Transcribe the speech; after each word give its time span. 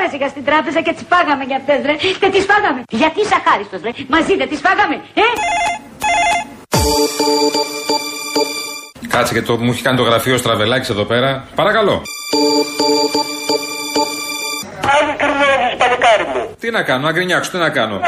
άρεσε 0.00 0.16
για 0.22 0.28
στην 0.34 0.44
τράπεζα 0.48 0.80
και 0.86 0.92
τις 0.96 1.04
φάγαμε 1.12 1.44
για 1.50 1.56
αυτέ, 1.60 1.74
ρε. 1.88 1.94
Και 2.22 2.28
τις 2.34 2.44
φάγαμε. 2.50 2.80
Γιατί 3.00 3.18
είσαι 3.22 3.36
αχάριστος, 3.40 3.80
ρε. 3.86 3.90
Μαζί 4.14 4.32
δεν 4.40 4.48
τις 4.50 4.60
φάγαμε, 4.64 4.96
ε; 5.22 5.26
Κάτσε 9.14 9.32
και 9.34 9.42
το, 9.42 9.56
μου 9.56 9.70
έχει 9.70 9.82
κάνει 9.82 9.96
το 9.96 10.02
γραφείο 10.02 10.36
Στραβελάκης 10.36 10.88
εδώ 10.88 11.04
πέρα. 11.04 11.44
Παρακαλώ. 11.54 12.02
Άλλη 14.94 15.12
κρυβέζεις 15.20 15.74
παλικάρι 15.78 16.24
μου. 16.32 16.56
Τι 16.60 16.70
να 16.70 16.82
κάνω, 16.82 17.02
να 17.06 17.12
γκρινιάξω, 17.12 17.50
τι 17.50 17.56
να 17.56 17.70
κάνω. 17.70 18.00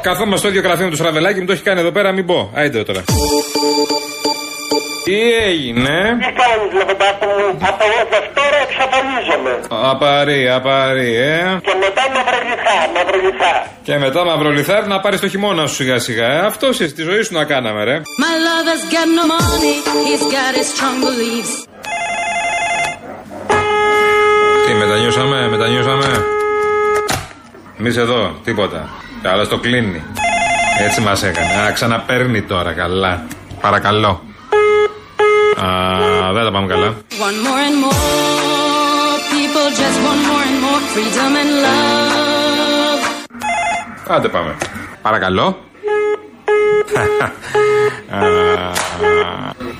Καθόμαστε 0.00 0.36
στο 0.36 0.48
ίδιο 0.48 0.60
γραφείο 0.60 0.84
με 0.84 0.90
το 0.90 0.96
Στραβελάκη, 0.96 1.40
μου 1.40 1.46
το 1.46 1.52
έχει 1.52 1.62
κάνει 1.62 1.80
εδώ 1.80 1.90
πέρα, 1.90 2.12
μην 2.12 2.26
πω. 2.26 2.50
Άιντε 2.54 2.82
τώρα. 2.82 3.02
Τι 5.04 5.32
έγινε; 5.32 6.18
Τι 6.18 6.32
κάνεις 6.40 6.72
λεβεντάκο 6.78 7.26
μου, 7.26 7.58
από 7.68 7.84
εδώ 7.84 8.41
Δευτέρα 8.82 9.02
εξαφανίζομαι. 9.02 9.52
Απαρή, 9.90 10.50
απαρή, 10.50 11.16
ε. 11.16 11.58
Και 11.66 11.74
μετά 11.84 12.04
μαυρολιθά, 12.14 12.76
μαυρολιθά. 12.94 13.52
Και 13.82 13.98
μετά 13.98 14.24
μαυρολιθάρι 14.24 14.86
να 14.86 15.00
πάρεις 15.00 15.20
το 15.20 15.28
χειμώνα 15.28 15.66
σου 15.66 15.74
σιγά 15.74 15.98
σιγά. 15.98 16.26
Ε. 16.26 16.38
Αυτό 16.46 16.66
εσύ 16.66 16.88
στη 16.88 17.02
ζωή 17.02 17.22
σου 17.22 17.34
να 17.34 17.44
κάναμε, 17.44 17.84
ρε. 17.84 17.96
My 18.22 18.34
lover's 18.46 18.84
got 18.94 19.08
no 19.18 19.24
money, 19.32 19.74
he's 20.06 20.24
got 20.36 20.52
his 20.58 20.68
strong 20.74 20.96
beliefs. 21.04 21.54
Τι, 24.66 24.74
μετανιώσαμε, 24.74 25.48
μετανιώσαμε. 25.48 26.24
Εμείς 27.78 27.96
εδώ, 27.96 28.34
τίποτα. 28.44 28.88
Καλά 29.22 29.46
το 29.46 29.58
κλείνει. 29.58 30.02
Έτσι 30.86 31.00
μας 31.00 31.22
έκανε. 31.22 31.66
Α, 31.68 31.72
ξαναπαίρνει 31.72 32.42
τώρα, 32.42 32.72
καλά. 32.72 33.22
Παρακαλώ. 33.60 34.22
Α, 35.64 36.32
δεν 36.32 36.44
τα 36.44 36.50
πάμε 36.50 36.66
καλά. 36.66 36.94
One 37.10 37.46
more 37.46 37.60
and 37.68 37.84
more 37.84 38.31
people 39.62 39.76
just 39.84 39.98
want 40.06 40.20
more 40.30 40.44
and 40.50 40.58
more 40.66 40.80
freedom 40.92 41.32
and 41.42 41.52
love. 41.64 43.00
Άντε 44.06 44.28
πάμε. 44.28 44.56
Παρακαλώ. 45.02 45.46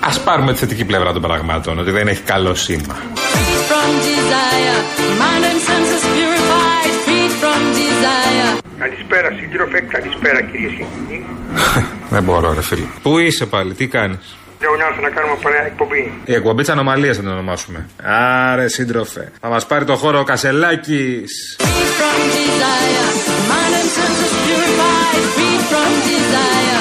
Α 0.00 0.20
πάρουμε 0.24 0.52
τη 0.52 0.58
θετική 0.58 0.84
πλευρά 0.84 1.12
των 1.12 1.22
πραγμάτων, 1.22 1.78
ότι 1.78 1.90
δεν 1.90 2.08
έχει 2.08 2.22
καλό 2.22 2.54
σήμα. 2.54 2.96
Free 3.14 3.58
from 3.70 3.90
desire, 4.08 4.78
mind 5.22 5.44
and 5.50 5.60
senses 5.68 6.04
purified. 6.14 6.92
Free 7.06 7.28
from 7.40 7.60
desire. 7.80 8.58
Καλησπέρα 8.78 9.30
σύντροφε, 9.40 9.80
καλησπέρα 9.80 10.42
κύριε 10.42 10.68
Συγγενή. 10.68 11.26
δεν 12.14 12.22
μπορώ, 12.22 12.52
ρε 12.52 12.62
φίλε. 12.62 12.86
Πού 13.02 13.18
είσαι 13.18 13.46
πάλι, 13.46 13.74
τι 13.74 13.86
κάνεις; 13.86 14.36
Λέω 14.62 14.76
να 14.76 14.86
έρθω 14.86 15.00
να 15.00 15.10
κάνουμε 15.10 15.36
παρέα 15.42 15.64
εκπομπή. 15.66 16.12
Η 16.24 16.34
εκπομπή 16.34 16.62
της 16.62 16.70
ανομαλίας 16.70 17.16
θα 17.16 17.22
την 17.22 17.30
ονομάσουμε. 17.30 17.88
Άρε, 18.02 18.68
σύντροφε. 18.68 19.32
Θα 19.40 19.48
μας 19.48 19.66
πάρει 19.66 19.84
το 19.84 19.96
χώρο 19.96 20.18
ο 20.18 20.24
Κασελάκης. 20.24 21.56
Free 21.60 21.64
from 21.98 22.20
desire, 22.36 23.06
mind 23.50 23.74
and 23.80 23.88
senses 23.96 24.32
purified. 24.44 25.22
Free 25.36 25.58
from 25.70 25.90
desire. 26.10 26.80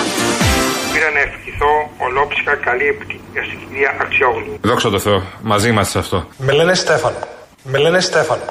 Πήρα 0.94 1.10
να 1.14 1.20
ευχηθώ 1.20 1.72
ολόψυχα 1.98 2.56
καλή 2.56 2.88
επιτυχία 2.88 3.44
στην 3.44 3.60
κυρία 3.68 3.98
Αξιόγλου. 4.02 4.58
Δόξα 4.62 4.90
τω 4.90 5.00
Θεώ, 5.00 5.24
μαζί 5.42 5.70
είμαστε 5.70 5.92
σε 5.92 6.00
αυτό. 6.00 6.28
Με 6.38 6.52
λένε 6.54 6.74
Στέφανο. 6.74 7.18
Με 7.64 7.78
λένε 7.78 8.00
Στέφανο. 8.00 8.44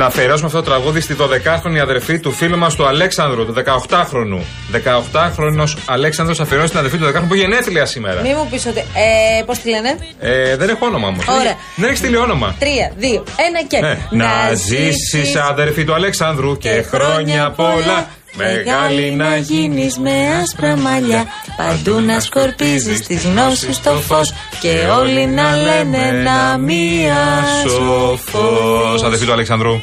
Να 0.00 0.06
αφιερώσουμε 0.06 0.46
αυτό 0.46 0.58
το 0.62 0.70
τραγούδι 0.70 1.00
στη 1.00 1.16
12χρονη 1.20 1.78
αδερφή 1.82 2.20
του 2.20 2.32
φίλου 2.32 2.58
μας 2.58 2.74
του 2.74 2.86
Αλέξανδρου, 2.86 3.46
του 3.46 3.54
18χρονου. 3.66 4.40
18χρονο 4.72 5.64
Αλέξανδρος 5.86 6.40
αφιερώνει 6.40 6.68
στην 6.68 6.78
αδερφή 6.80 6.98
του 6.98 7.06
12χρονου 7.06 7.28
που 7.28 7.34
γενέθλια 7.34 7.86
σήμερα. 7.86 8.20
Μη 8.20 8.34
μου 8.34 8.48
πεις 8.50 8.66
ότι. 8.66 8.78
Ε, 8.78 9.42
Πώς 9.46 9.58
τη 9.58 9.68
λένε; 9.68 9.98
Ε, 10.20 10.56
δεν 10.56 10.68
έχω 10.68 10.86
όνομα 10.86 11.08
όμως. 11.08 11.28
Ωραία. 11.28 11.54
Δεν 11.76 11.88
έχει 11.88 11.96
στείλει 11.96 12.16
όνομα. 12.16 12.54
Τρία, 12.58 12.92
δύο, 12.96 13.24
ένα 13.48 13.62
και. 13.66 13.76
Ε, 13.76 13.98
να 14.10 14.54
ζήσεις 14.54 15.36
αδερφή 15.36 15.84
του 15.84 15.94
Αλέξανδρου 15.94 16.58
και 16.58 16.84
χρόνια 16.90 17.50
πολλά. 17.50 18.08
Μεγάλη 18.34 19.10
να 19.10 19.36
γίνεις 19.36 19.98
με 19.98 20.10
άσπρα 20.42 20.76
μαλλιά 20.76 21.26
Παντού 21.56 22.00
να 22.00 22.20
σκορπίζεις 22.20 23.00
τις 23.06 23.24
γνώσεις 23.24 23.76
στο 23.76 23.90
φως 23.90 24.32
Και 24.60 24.86
όλοι 24.98 25.26
να 25.26 25.56
λένε 25.56 26.10
να 26.10 26.58
μία 26.58 27.44
σοφός 27.68 29.02
Αδερφή 29.02 29.24
του 29.24 29.32
Αλέξανδρου 29.32 29.80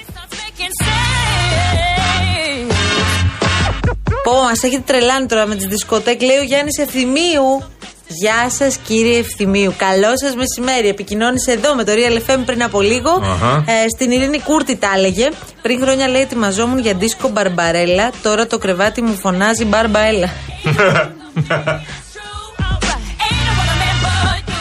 Πω, 4.24 4.34
μα 4.34 4.52
έχετε 4.62 4.84
τρελάνει 4.86 5.26
τώρα 5.26 5.46
με 5.48 5.56
τις 5.56 5.66
δισκοτέκ. 5.66 6.22
Λέει 6.22 6.38
ο 6.38 6.44
Γιάννης 6.44 6.78
Ευθυμίου. 6.78 7.64
Γεια 8.08 8.50
σας 8.50 8.78
κύριε 8.78 9.20
Ευθυμίου. 9.20 9.74
Καλό 9.78 10.18
σας 10.18 10.36
μεσημέρι. 10.36 10.88
Επικοινώνησε 10.88 11.52
εδώ 11.52 11.76
με 11.76 11.84
το 11.84 11.92
Real 11.96 12.32
FM 12.32 12.40
πριν 12.46 12.64
από 12.64 12.82
λίγο. 12.82 13.10
Αχα. 13.10 13.64
Ε, 13.68 13.90
στην 13.96 14.12
Ειρήνη 14.12 14.40
Κούρτη 14.40 14.76
τα 14.76 14.92
έλεγε. 14.96 15.30
Πριν 15.62 15.82
χρόνια 15.82 16.08
λέει 16.08 16.22
ετοιμαζόμουν 16.22 16.80
για 16.80 16.94
δίσκο 16.94 17.30
Μπαρμπαρέλα. 17.30 18.12
Τώρα 18.22 18.48
το 18.48 18.58
κρεβάτι 18.58 19.02
μου 19.02 19.16
φωνάζει 19.16 19.66
Μπαρμπαέλα. 19.66 20.30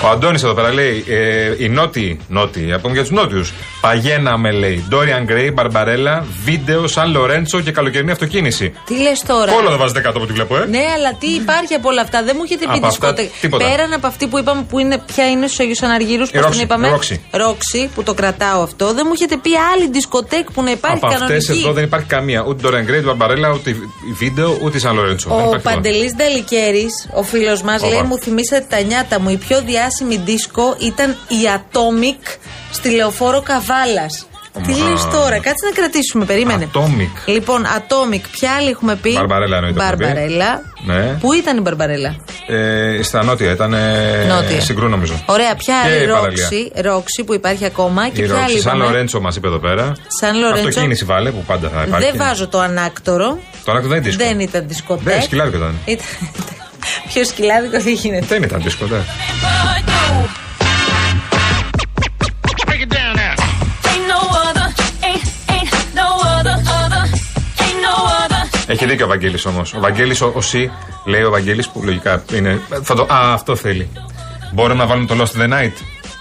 Ο 0.06 0.08
Αντώνη 0.10 0.36
εδώ 0.44 0.54
πέρα 0.54 0.72
λέει: 0.72 1.04
ε, 1.08 1.54
Οι 1.64 1.68
νότιοι, 1.68 2.20
νότιοι, 2.28 2.72
από 2.72 2.88
για 2.92 3.00
τους 3.00 3.10
νότιους. 3.10 3.52
Παγαίναμε 3.80 4.50
λέει. 4.50 4.84
Ντόριαν 4.88 5.24
Γκρέι, 5.24 5.50
Μπαρμπαρέλα, 5.54 6.26
βίντεο, 6.44 6.86
Σαν 6.86 7.10
Λορέντσο 7.10 7.60
και 7.60 7.72
καλοκαιρινή 7.72 8.10
αυτοκίνηση. 8.10 8.72
Τι 8.86 8.94
λες 9.02 9.20
τώρα; 9.26 9.52
Όλο 9.54 9.68
δεν 9.68 9.78
βάζετε 9.78 10.00
κάτω 10.00 10.16
από 10.16 10.24
ό,τι 10.24 10.32
βλέπω, 10.32 10.56
ε. 10.56 10.66
Ναι, 10.66 10.78
αλλά 10.96 11.14
τι 11.20 11.26
υπάρχει 11.26 11.74
από 11.74 11.88
όλα 11.88 12.00
αυτά. 12.00 12.22
Δεν 12.22 12.34
μου 12.38 12.42
έχετε 12.44 12.64
πει 12.66 12.76
Από 12.76 12.86
αυτά, 12.86 13.12
δισκοτέκ. 13.12 13.40
τίποτα. 13.40 13.64
Πέραν 13.68 13.92
από 13.92 14.06
αυτή 14.06 14.26
που 14.26 14.38
είπαμε 14.38 14.62
που 14.68 14.78
είναι, 14.78 14.98
ποια 15.06 15.30
είναι 15.30 15.46
στους 15.46 15.60
Αγίους 15.60 15.82
Αναργύρους, 15.82 16.28
Η 16.28 16.32
πώ 16.32 16.38
την 16.38 16.44
Ρόξη, 16.46 16.62
είπαμε; 16.62 16.86
η 16.86 16.90
Ρόξη. 16.90 17.24
Ρόξη, 17.30 17.90
που 17.94 18.02
το 18.02 18.14
κρατάω 18.14 18.62
αυτό. 18.62 18.86
Δεν 18.94 19.04
μου 19.06 19.12
έχετε 19.14 19.36
πει 19.36 19.50
άλλη 19.72 19.88
δισκοτέκ 19.90 20.50
που 20.52 20.62
να 20.62 20.70
υπάρχει 20.70 20.98
Από 21.02 21.06
αυτές 21.06 21.26
κανονική. 21.46 21.64
εδώ 21.64 21.72
δεν 21.72 21.84
υπάρχει 21.84 22.06
καμία. 22.06 22.44
Ούτε 22.48 22.60
Ντόριαν 22.62 22.84
Γκρέι, 22.84 22.98
ούτε 22.98 23.06
Μπαρμπαρέλα, 23.06 23.50
ούτε 23.52 23.70
η 23.70 24.12
βίντεο, 24.18 24.58
ούτε 24.62 24.76
η 24.76 24.80
Σαν 24.80 24.94
Λορέντσο. 24.94 25.28
Δεν 25.28 25.38
Ο 25.38 25.40
υπάρχει 25.40 25.68
εδώ. 25.68 25.74
Παντελής 25.76 26.12
Νταλικέρη, 26.14 26.86
ο 27.14 27.22
φίλος 27.22 27.62
μας, 27.62 27.80
Όπα. 27.80 27.88
λέει: 27.90 28.02
Μου 28.02 28.18
θυμήσατε 28.18 28.66
τα 28.68 28.80
νιάτα 28.80 29.20
μου. 29.20 29.28
Η 29.30 29.36
πιο 29.36 29.56
διάσημη 29.60 29.94
δίσκο 30.24 30.76
ήταν 30.80 31.10
η 31.28 31.36
Atomic 31.56 32.36
στη 32.72 32.90
λεωφόρο 32.90 33.42
Καβάλας. 33.42 34.26
Τι 34.66 34.72
Ωμα. 34.72 34.88
λες 34.90 35.02
τώρα, 35.02 35.36
κάτσε 35.40 35.66
να 35.70 35.74
κρατήσουμε, 35.74 36.24
περίμενε. 36.24 36.68
Atomic. 36.72 37.10
Λοιπόν, 37.26 37.64
Atomic, 37.64 38.20
ποια 38.30 38.52
άλλη 38.52 38.70
έχουμε 38.70 38.96
πει; 38.96 39.12
Μπαρμπαρέλα 39.12 39.56
εννοείται 39.56 39.80
έχουμε 39.80 39.96
πει. 39.96 40.04
Μπαρμπαρέλα. 40.04 40.62
Ναι. 40.84 41.16
Πού 41.20 41.32
ήταν 41.32 41.56
η 41.56 41.60
Μπαρμπαρέλα; 41.60 42.16
Ε, 42.46 43.02
στα 43.02 43.24
νότια 43.24 43.50
ήταν. 43.50 43.74
Ε, 43.74 44.24
Νότια. 44.28 44.60
Συγκρού 44.60 44.88
νομίζω. 44.88 45.22
Ωραία, 45.26 45.54
ποια 45.54 45.74
Και 45.84 45.90
άλλη 45.90 46.02
η 46.04 46.06
παραλία. 46.06 46.48
Ρόξη, 46.48 46.72
Ρόξη 46.74 47.24
που 47.24 47.34
υπάρχει 47.34 47.64
ακόμα 47.64 48.08
και 48.08 48.22
Η 48.22 48.24
ποια 48.24 48.34
άλλη. 48.34 48.42
Ρόξη, 48.42 48.60
Σαν 48.60 48.74
είπαμε; 48.74 48.90
Λορέντσο 48.90 49.20
μας 49.20 49.36
είπε 49.36 49.46
εδώ 49.46 49.58
πέρα. 49.58 49.92
Σαν 50.20 50.38
Λορέντσο. 50.38 50.68
Αυτοκίνηση 50.68 51.04
βάλε 51.04 51.30
που 51.30 51.44
πάντα 51.46 51.68
θα 51.68 51.82
υπάρχει. 51.86 52.06
Δεν 52.10 52.16
βάζω 52.16 52.48
το 52.48 52.60
ανάκτορο. 52.60 53.38
Το 53.64 53.70
ανάκτο 53.70 53.88
δεν 53.88 53.98
είναι 53.98 54.06
δίσκο. 54.08 54.24
Δεν 54.24 54.40
ήταν 54.40 54.68
δισκοτέκ. 54.68 55.04
Δεν, 55.04 55.22
σκυλάδικο 55.22 55.56
ήταν. 55.56 55.74
Ήταν... 55.84 56.04
Πιο 57.12 57.24
σκυλάδικο 57.24 57.80
δεν 57.80 57.92
γίνεται. 57.94 58.26
Δεν 58.26 58.42
ήταν 58.42 58.62
δίσκο, 58.62 58.86
δεν. 62.88 63.14
Ain't 63.90 64.06
no 64.12 64.20
other, 64.46 64.68
ain't, 65.08 65.24
ain't 65.54 65.70
no 66.00 66.08
other, 66.34 66.56
other, 66.78 67.02
ain't 67.64 67.80
no 67.86 67.94
other. 68.20 68.42
Έχει 68.66 68.86
δίκιο 68.86 69.04
ο 69.04 69.08
Βαγγέλης 69.08 69.46
όμως. 69.46 69.74
Ο 69.74 69.80
Βαγγέλης, 69.80 70.20
ο, 70.20 70.32
ο 70.34 70.40
Σι, 70.40 70.70
λέει 71.04 71.22
ο 71.22 71.30
Βαγγέλης 71.30 71.68
που 71.68 71.80
λογικά 71.84 72.22
είναι. 72.32 72.60
Θα 72.82 72.94
το, 72.94 73.02
α, 73.02 73.32
αυτό 73.32 73.56
θέλει. 73.56 73.90
Μπορούμε 74.52 74.74
να 74.74 74.86
βάλουμε 74.86 75.06
το 75.06 75.14
Lost 75.18 75.38
in 75.38 75.42
the 75.42 75.52
Night; 75.52 75.72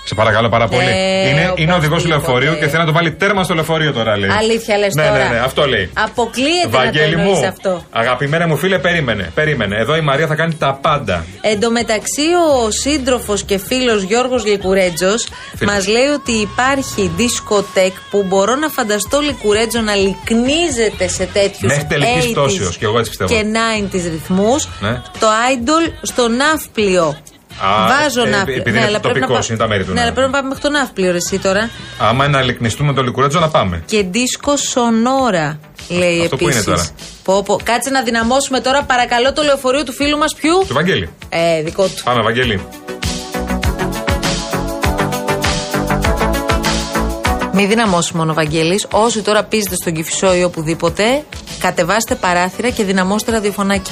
Σε 0.08 0.16
παρακαλώ 0.16 0.50
πάρα 0.50 0.68
πολύ. 0.68 0.88
Ε, 0.88 1.30
είναι 1.30 1.54
είναι 1.56 1.74
οδηγός 1.74 2.04
του 2.04 2.10
οπωσδήποτε. 2.12 2.42
λεωφορείου 2.42 2.54
και 2.60 2.68
θέλει 2.68 2.78
να 2.78 2.86
το 2.86 2.92
βάλει 2.92 3.12
τέρμα 3.12 3.44
στο 3.44 3.54
λεωφορείο 3.54 3.92
τώρα, 3.94 4.18
λέει. 4.18 4.30
Αλήθεια 4.38 4.78
λες 4.78 4.94
ναι, 4.94 5.04
τώρα. 5.04 5.18
Ναι, 5.18 5.30
ναι, 5.30 5.40
αυτό 5.40 5.68
λέει. 5.68 5.90
Αποκλείεται 5.94 6.68
Βαγγέλη 6.70 7.16
να 7.16 7.16
το 7.16 7.22
εννοείς 7.22 7.40
μου, 7.40 7.48
αυτό. 7.48 7.86
αγαπημένα 7.92 8.48
μου 8.48 8.58
φίλε, 8.58 8.80
περίμενε. 8.80 9.32
Περίμενε. 9.36 9.76
Εδώ 9.80 9.96
η 9.96 10.02
Μαρία 10.02 10.28
θα 10.28 10.36
κάνει 10.36 10.54
τα 10.54 10.80
πάντα. 10.82 11.26
Εν 11.42 11.60
τω 11.60 11.72
μεταξύ, 11.72 12.22
ο 12.66 12.72
σύντροφος 12.72 13.44
και 13.44 13.58
φίλος 13.58 14.02
Γιώργος 14.04 14.46
Λικουρέτζος 14.46 15.28
Φίλος. 15.58 15.74
μας 15.74 15.88
λέει 15.88 16.08
ότι 16.20 16.32
υπάρχει 16.32 17.12
δισκοτέκ 17.16 17.94
που 18.10 18.24
μπορώ 18.28 18.56
να 18.56 18.70
φανταστώ 18.70 19.20
Λικουρέτζο 19.20 19.82
να 19.82 19.96
λυκνίζεται 19.96 21.08
σε 21.08 21.26
τέτοιους 21.34 21.72
Μέχρι 21.72 21.86
τελικής 21.86 22.32
πτώσεως, 22.32 22.78
και 22.78 22.86
εγώ 22.86 22.98
έτσι 22.98 23.10
πιστεύω. 23.10 23.34
Και 23.34 23.44
90s 23.44 24.10
ρυθμούς. 24.12 24.68
Ναι. 24.80 25.02
Το 25.20 25.28
Idol 25.52 25.92
στο 26.02 26.28
ναύπλιο. 26.28 27.18
Α, 27.60 27.88
Βάζω 27.88 28.22
ε, 28.22 28.30
Ναύπλιο. 28.30 28.56
επειδή 28.56 28.78
είναι 28.78 28.86
αλλά 28.88 29.00
πρέπει 29.00 29.20
να 29.20 29.26
τοπικός, 29.28 29.48
πά- 29.48 29.50
είναι 29.50 29.58
τα 29.58 29.68
μέρη 29.68 29.84
του 29.84 29.94
Ναι, 29.94 30.00
αλλά 30.02 30.10
Ναύπλιο. 30.10 30.24
πρέπει 30.24 30.32
να 30.32 30.38
πάμε 30.38 30.48
μέχρι 30.48 30.64
το 30.64 30.70
Ναύπλιο, 30.80 31.12
ρε, 31.12 31.18
εσύ 31.18 31.40
τώρα. 31.40 31.70
Άμα 32.00 32.26
είναι 32.26 32.38
να 32.38 32.44
λυκνιστούμε 32.44 32.94
το 32.94 33.02
λικουρέτζο 33.04 33.40
να 33.40 33.50
πάμε. 33.50 33.84
Και 33.86 34.04
δίσκο 34.04 34.58
σονόρα, 34.58 35.60
λέει 35.90 36.20
Αυτό 36.22 36.36
που 36.38 36.44
επίσης. 36.44 36.66
είναι 36.66 36.76
τώρα; 36.76 36.88
Πω, 37.24 37.44
πω. 37.44 37.60
Κάτσε 37.64 37.90
να 37.90 38.02
δυναμώσουμε 38.04 38.60
τώρα, 38.60 38.84
παρακαλώ, 38.84 39.34
το 39.34 39.44
λεωφορείο 39.44 39.84
του 39.84 39.92
φίλου 39.94 40.18
μας 40.18 40.36
ποιου; 40.36 40.66
Το 40.68 40.74
Βαγγέλη. 40.74 41.10
Ε, 41.30 41.62
δικό 41.62 41.84
του. 41.88 42.04
Πάμε, 42.04 42.22
Βαγγέλη. 42.22 42.62
Μην 47.54 47.68
δυναμώσει 47.68 48.16
μόνο 48.18 48.32
ο 48.32 48.34
Βαγγέλης. 48.34 48.88
Όσοι 48.92 49.22
τώρα 49.22 49.44
πίζετε 49.44 49.76
στον 49.76 49.94
Κυφισό 49.94 50.36
ή 50.36 50.44
οπουδήποτε, 50.44 51.24
κατεβάστε 51.60 52.16
παράθυρα 52.16 52.70
και 52.70 52.84
δυναμώστε 52.84 53.32
ραδιοφωνάκι. 53.32 53.92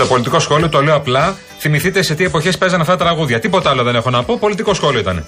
Το 0.00 0.06
πολιτικό 0.06 0.38
σχόλιο 0.38 0.68
το 0.68 0.82
λέω 0.82 0.94
απλά. 0.94 1.36
Θυμηθείτε 1.58 2.02
σε 2.02 2.14
τι 2.14 2.24
εποχές 2.24 2.58
παίζαν 2.58 2.80
αυτά 2.80 2.96
τα 2.96 3.04
τραγούδια. 3.04 3.40
Τίποτα 3.40 3.70
άλλο 3.70 3.82
δεν 3.82 3.94
έχω 3.94 4.10
να 4.10 4.22
πω. 4.22 4.38
Πολιτικό 4.38 4.74
σχόλιο 4.74 5.00
ήταν. 5.00 5.24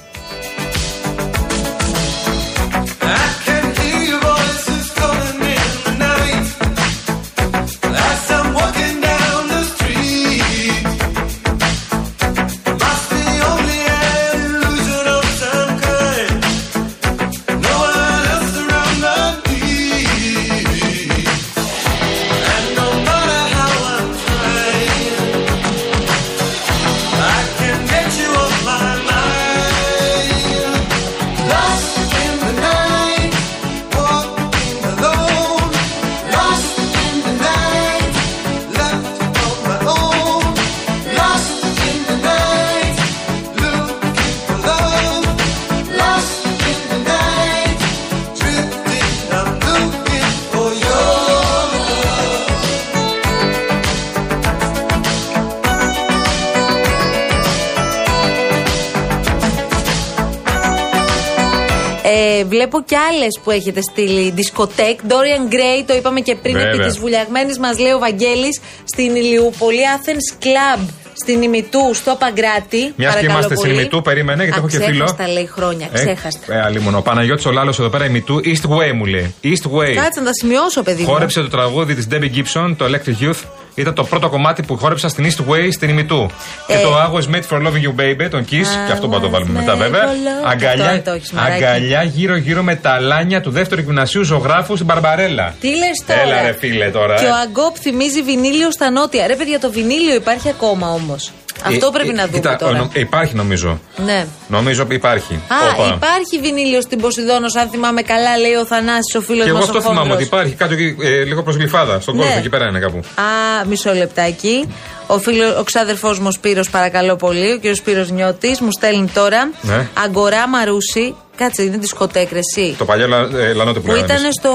Βλέπω 62.63 62.83
και 62.87 62.97
άλλες 62.97 63.41
που 63.45 63.51
έχετε 63.51 63.81
στείλει. 63.91 64.35
Discotech, 64.37 64.99
Dorian 65.11 65.45
Gray, 65.55 65.85
το 65.87 65.95
είπαμε 65.95 66.21
και 66.21 66.35
πριν, 66.43 66.55
Βέβαια. 66.55 66.71
επί 66.71 66.83
της 66.85 66.99
βουλιαγμένης 66.99 67.59
μας 67.59 67.79
λέει 67.79 67.93
ο 67.93 67.99
Βαγγέλης 67.99 68.61
στην 68.85 69.17
Ηλιούπολη, 69.17 69.83
Athens 69.97 70.45
Club 70.45 70.81
στην 71.13 71.43
Ημιτού, 71.43 71.95
στο 71.95 72.17
Παγκράτη. 72.19 72.79
Μια 72.81 72.93
και 72.97 73.05
Παρακαλώ 73.05 73.31
είμαστε 73.31 73.55
στην 73.55 73.69
πολύ. 73.69 73.81
Ημιτού, 73.81 74.03
περίμενε, 74.03 74.43
γιατί 74.43 74.59
Α, 74.59 74.63
έχω 74.63 74.69
και 74.69 74.81
φίλο. 74.85 75.05
Ξέχαστα 75.05 75.33
λέει 75.33 75.49
χρόνια, 75.53 75.89
ξέχαστα. 75.93 76.55
Ε, 76.55 76.57
ε, 76.57 76.61
αλλήμον. 76.61 76.95
Ο 76.95 77.01
Παναγιώτης 77.01 77.47
ο 77.47 77.51
Λάλος 77.51 77.79
εδώ 77.79 77.89
πέρα, 77.89 78.05
η 78.05 78.09
Μητού, 78.09 78.41
East 78.45 78.67
Way 78.71 78.93
μου 78.95 79.05
λέει. 79.05 79.35
East 79.43 79.67
Way. 79.77 79.95
Κάτσε 79.95 80.21
να 80.21 80.27
τα 80.27 80.35
σημειώσω, 80.41 80.83
παιδί 80.83 81.03
μου. 81.03 81.09
Χόρεψε 81.09 81.41
το 81.41 81.49
τραγούδι 81.49 81.95
της 81.95 82.07
Debbie 82.11 82.31
Gibson, 82.37 82.75
το 82.77 82.85
Electric 82.85 83.25
Youth. 83.25 83.43
Ήταν 83.75 83.95
το 83.95 84.05
πρώτο 84.05 84.29
κομμάτι 84.29 84.63
που 84.63 84.77
χόρεψα 84.77 85.09
στην 85.09 85.25
East 85.25 85.51
Way 85.53 85.69
στην 85.73 85.89
Ημιτού. 85.89 86.31
Ε. 86.67 86.75
Και 86.77 86.83
το 86.83 86.91
I 86.97 87.15
was 87.17 87.35
made 87.35 87.43
for 87.51 87.67
loving 87.67 87.83
you, 87.83 88.01
baby, 88.01 88.29
τον 88.31 88.45
Kiss. 88.45 88.67
και 88.87 88.93
αυτό 88.93 89.07
μπορούμε 89.07 89.17
να 89.17 89.21
το 89.21 89.31
βάλουμε 89.31 89.59
μετά, 89.61 89.75
made 89.75 89.79
βέβαια. 89.79 90.03
for 90.05 90.07
love- 90.47 90.51
Αγκαλιά, 90.51 90.85
Αυτό 90.91 91.03
το 91.03 91.13
έχεις, 91.17 91.33
μαράκι. 91.33 91.65
αγκαλιά 91.65 92.03
γύρω-γύρω 92.03 92.63
με 92.63 92.75
τα 92.77 92.91
αλάνια 92.91 93.41
του 93.41 93.51
δεύτερου 93.51 93.81
γυμνασίου 93.81 94.23
ζωγράφου 94.25 94.75
στην 94.75 94.87
Μπαρμπαρέλα. 94.87 95.55
Τι 95.61 95.69
λες 95.69 96.03
τώρα; 96.07 96.21
Έλα, 96.21 96.43
ρε 96.43 96.53
φίλε 96.53 96.91
τώρα. 96.91 97.15
Και 97.15 97.25
ε. 97.25 97.29
ο 97.29 97.35
Αγκόπ 97.43 97.77
θυμίζει 97.81 98.23
βινίλιο 98.23 98.71
στα 98.71 98.91
νότια. 98.91 99.27
Ρε 99.27 99.37
παιδιά, 99.37 99.61
το 99.61 99.71
βινίλιο 99.71 100.15
υπάρχει 100.15 100.49
ακόμα 100.49 100.89
όμως. 100.93 101.31
Αυτό 101.65 101.87
Ε, 101.87 101.91
πρέπει 101.93 102.09
ε, 102.09 102.13
να 102.13 102.25
δούμε 102.27 102.37
κοίτα, 102.37 102.57
τώρα. 102.57 102.79
νο- 102.79 102.91
υπάρχει 102.93 103.35
νομίζω. 103.35 103.81
Ναι. 104.05 104.27
Νομίζω 104.49 104.87
υπάρχει. 104.91 105.35
Α, 105.35 105.57
Όπα. 105.79 105.93
υπάρχει 105.95 106.39
βινίλιο 106.43 106.81
στην 106.81 107.01
Ποσειδόνο, 107.01 107.47
αν 107.61 107.69
θυμάμαι 107.71 108.03
καλά, 108.03 108.39
λέει 108.39 108.53
ο 108.55 108.67
Θανάσης, 108.67 109.15
ο 109.15 109.21
φίλος 109.21 109.45
Και 109.47 109.53
μας. 109.53 109.63
εγώ 109.69 109.77
αυτό 109.79 109.89
θυμάμαι 109.91 110.13
ότι 110.13 110.23
υπάρχει 110.23 110.55
κάτω 110.55 110.73
εκεί, 110.73 110.97
ε, 111.03 111.23
λίγο 111.25 111.43
προς 111.43 111.57
γλυφάδα. 111.57 112.01
Στον 112.01 112.17
Ναι. 112.17 112.23
κόλπο 112.23 112.39
εκεί 112.39 112.49
πέρα 112.49 112.67
είναι 112.69 112.79
κάπου. 112.79 112.97
Α, 112.99 113.65
μισό 113.67 113.93
λεπτάκι. 113.93 114.69
Ο, 115.07 115.19
φίλο, 115.19 115.59
ο 115.59 115.63
ξάδερφός 115.63 116.19
μου 116.19 116.27
ο 116.29 116.31
Σπύρος 116.31 116.71
παρακαλώ 116.71 117.17
πολύ, 117.17 117.53
ο 117.53 117.57
κύριος 117.57 117.77
Σπύρος 117.77 118.11
Νιώτης, 118.11 118.61
μου 118.61 118.69
στέλνει 118.73 119.07
τώρα. 119.15 119.51
Ναι. 119.61 119.89
Αγκορά 120.05 120.49
Μαρούση, 120.49 121.15
κάτσε 121.37 121.63
είναι 121.63 121.77
δισκοτέκ 121.77 122.33
ρε, 122.33 122.39
εσύ. 122.39 122.75
Το 122.79 122.85
παλιό 122.85 123.09
λα- 123.09 123.29
ε, 123.39 123.53
λανότε 123.53 123.79
που 123.81 123.85
που 123.87 123.91
λέγαμε 123.93 124.13
ήταν, 124.13 124.23
εμείς. 124.23 124.35
στο, 124.41 124.51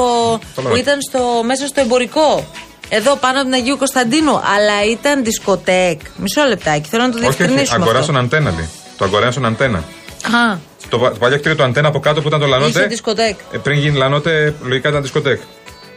Το 0.55 0.61
που 0.61 0.67
λέω. 0.67 0.77
ήταν 0.77 1.01
στο, 1.01 1.19
μέσα 1.45 1.67
στο 1.67 1.81
εμπορικό. 1.81 2.45
Εδώ 2.89 3.15
πάνω 3.15 3.35
από 3.39 3.43
την 3.49 3.53
Αγίου 3.53 3.77
Κωνσταντίνου. 3.77 4.31
Αλλά 4.55 4.83
ήταν 4.91 5.23
δισκοτέκ. 5.23 6.01
Μισό 6.17 6.43
λεπτάκι, 6.43 6.89
θέλω 6.89 7.03
να 7.03 7.09
το 7.11 7.17
Όχι, 7.17 7.27
όχι, 7.27 7.35
διευκρινίσουμε. 7.37 7.77
αγκορά 7.83 7.99
αυτό. 7.99 8.11
στον 8.11 8.23
αντένα. 8.23 8.51
λέει. 8.55 8.69
Το 8.97 9.05
αγκορά 9.05 9.31
στον 9.31 9.45
αντένα. 9.45 9.77
Α, 9.77 10.57
Το, 10.89 10.97
πα- 10.99 11.11
το 11.11 11.17
παλιό 11.19 11.37
κτίριο 11.37 11.57
του 11.57 11.63
αντένα 11.63 11.87
από 11.87 11.99
κάτω 11.99 12.21
που 12.21 12.27
ήταν 12.27 12.39
το 12.39 12.45
λανότε. 12.45 12.69
είχε 12.79 12.87
δισκοτέκ. 12.87 13.35
ε, 13.51 13.57
πριν 13.57 13.77
γίνει 13.79 13.97
λανότε, 13.97 14.53
λογικά 14.63 14.89
ήταν 14.89 15.01
δισκοτέκ. 15.01 15.39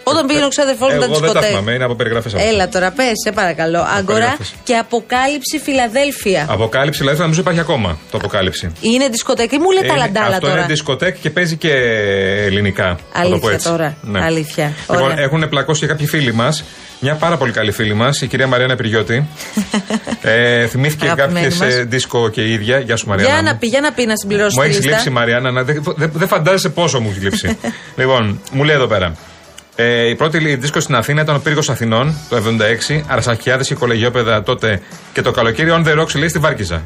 Όταν 0.02 0.26
πήγαινε 0.26 0.44
ο 0.44 0.48
ξάδερφό 0.48 0.84
μου 0.84 0.90
Εγώ 0.92 0.98
ήταν 1.04 1.10
δεν 1.12 1.20
τα 1.20 1.26
δισκοτέκ. 1.26 1.50
θυμάμαι, 1.50 1.72
είναι 1.72 1.84
από 1.84 1.94
περιγραφές 1.94 2.34
Έλα 2.34 2.68
τώρα, 2.68 2.90
πες, 2.90 3.12
σε 3.24 3.32
παρακαλώ. 3.32 3.78
Αγκορά 3.96 4.18
περιγραφές. 4.18 4.52
και 4.64 4.74
αποκάλυψη 4.76 5.58
Φιλαδέλφια. 5.62 6.46
Αποκάλυψη, 6.48 6.98
δηλαδή 7.00 7.18
νομίζω 7.20 7.40
υπάρχει 7.40 7.60
ακόμα 7.60 7.98
το 8.10 8.16
αποκάλυψη. 8.16 8.72
Είναι 8.80 9.08
δισκοτέκ. 9.08 9.52
Μου 9.52 9.70
λέει 9.70 9.80
τα 9.82 9.86
Είναι- 9.86 9.96
λαντάλα 10.04 10.26
αυτό 10.26 10.40
τώρα. 10.46 10.58
είναι 10.58 10.66
δισκοτέκ 10.66 11.16
και 11.20 11.30
παίζει 11.30 11.56
και 11.56 11.72
ελληνικά. 12.46 12.84
να 12.84 12.94
το 12.94 12.98
πω 13.14 13.20
Αλήθεια 13.20 13.50
έτσι. 13.52 13.68
τώρα. 13.68 13.96
Αλήθεια. 14.24 14.72
Λοιπόν, 14.90 15.02
Ωραία. 15.10 15.20
έχουν 15.24 15.48
πλακώσει 15.48 15.80
και 15.80 15.86
κάποιοι 15.86 16.06
φίλοι 16.06 16.32
μας. 16.34 16.64
Μια 17.02 17.14
πάρα 17.14 17.36
πολύ 17.36 17.52
καλή 17.52 17.70
φίλη 17.72 17.94
μας, 17.94 18.20
η 18.20 18.26
κυρία 18.26 18.46
Μαριάννα 18.46 18.76
Πυριώτη. 18.76 19.26
ε, 20.22 20.66
θυμήθηκε 20.66 21.06
Αγαπημένη 21.10 21.46
κάποιες 21.48 21.74
μας. 21.74 21.84
δίσκο 21.86 22.28
και 22.28 22.40
η 22.42 22.52
ίδια. 22.52 22.78
Γεια 22.78 22.96
σου, 22.96 23.08
Μαριάννα. 23.08 23.32
Για 23.34 23.42
να 23.42 23.52
μου. 23.52 23.58
πει, 23.58 23.66
για 23.66 23.80
να 23.80 23.92
πει 23.92 24.06
να 24.06 24.16
συμπληρώσει 24.16 24.56
Μου 24.56 24.62
τη 24.62 24.68
έχεις 24.68 24.78
λίστα. 24.80 24.90
λείψει, 24.96 25.10
Μαριάννα. 25.10 25.50
να- 25.50 25.62
Δεν 25.64 25.82
δεν- 25.96 26.10
δεν 26.14 26.28
φαντάζεσαι 26.28 26.68
πόσο 26.68 27.00
μου 27.00 27.08
έχει 27.10 27.20
λείψει. 27.20 27.58
λοιπόν, 28.00 28.40
μου 28.52 28.64
λέει 28.64 28.74
εδώ 28.74 28.86
πέρα. 28.86 29.14
Ε, 29.82 30.08
η 30.08 30.14
πρώτη 30.14 30.56
δίσκος 30.56 30.82
στην 30.82 30.94
Αθήνα 30.94 31.22
ήταν 31.22 31.34
ο 31.36 31.38
Πύργος 31.38 31.68
Αθηνών 31.68 32.14
το 32.28 32.36
76. 32.90 33.02
Αρσακιάδε 33.06 33.64
και 33.64 33.74
κολεγιόπεδα 33.74 34.42
τότε. 34.42 34.82
Και 35.12 35.22
το 35.22 35.30
καλοκαίρι 35.30 35.70
on 35.72 35.86
the 35.86 36.00
rocks 36.00 36.14
λέει 36.14 36.28
στη 36.28 36.38
Βάρκιζα. 36.38 36.82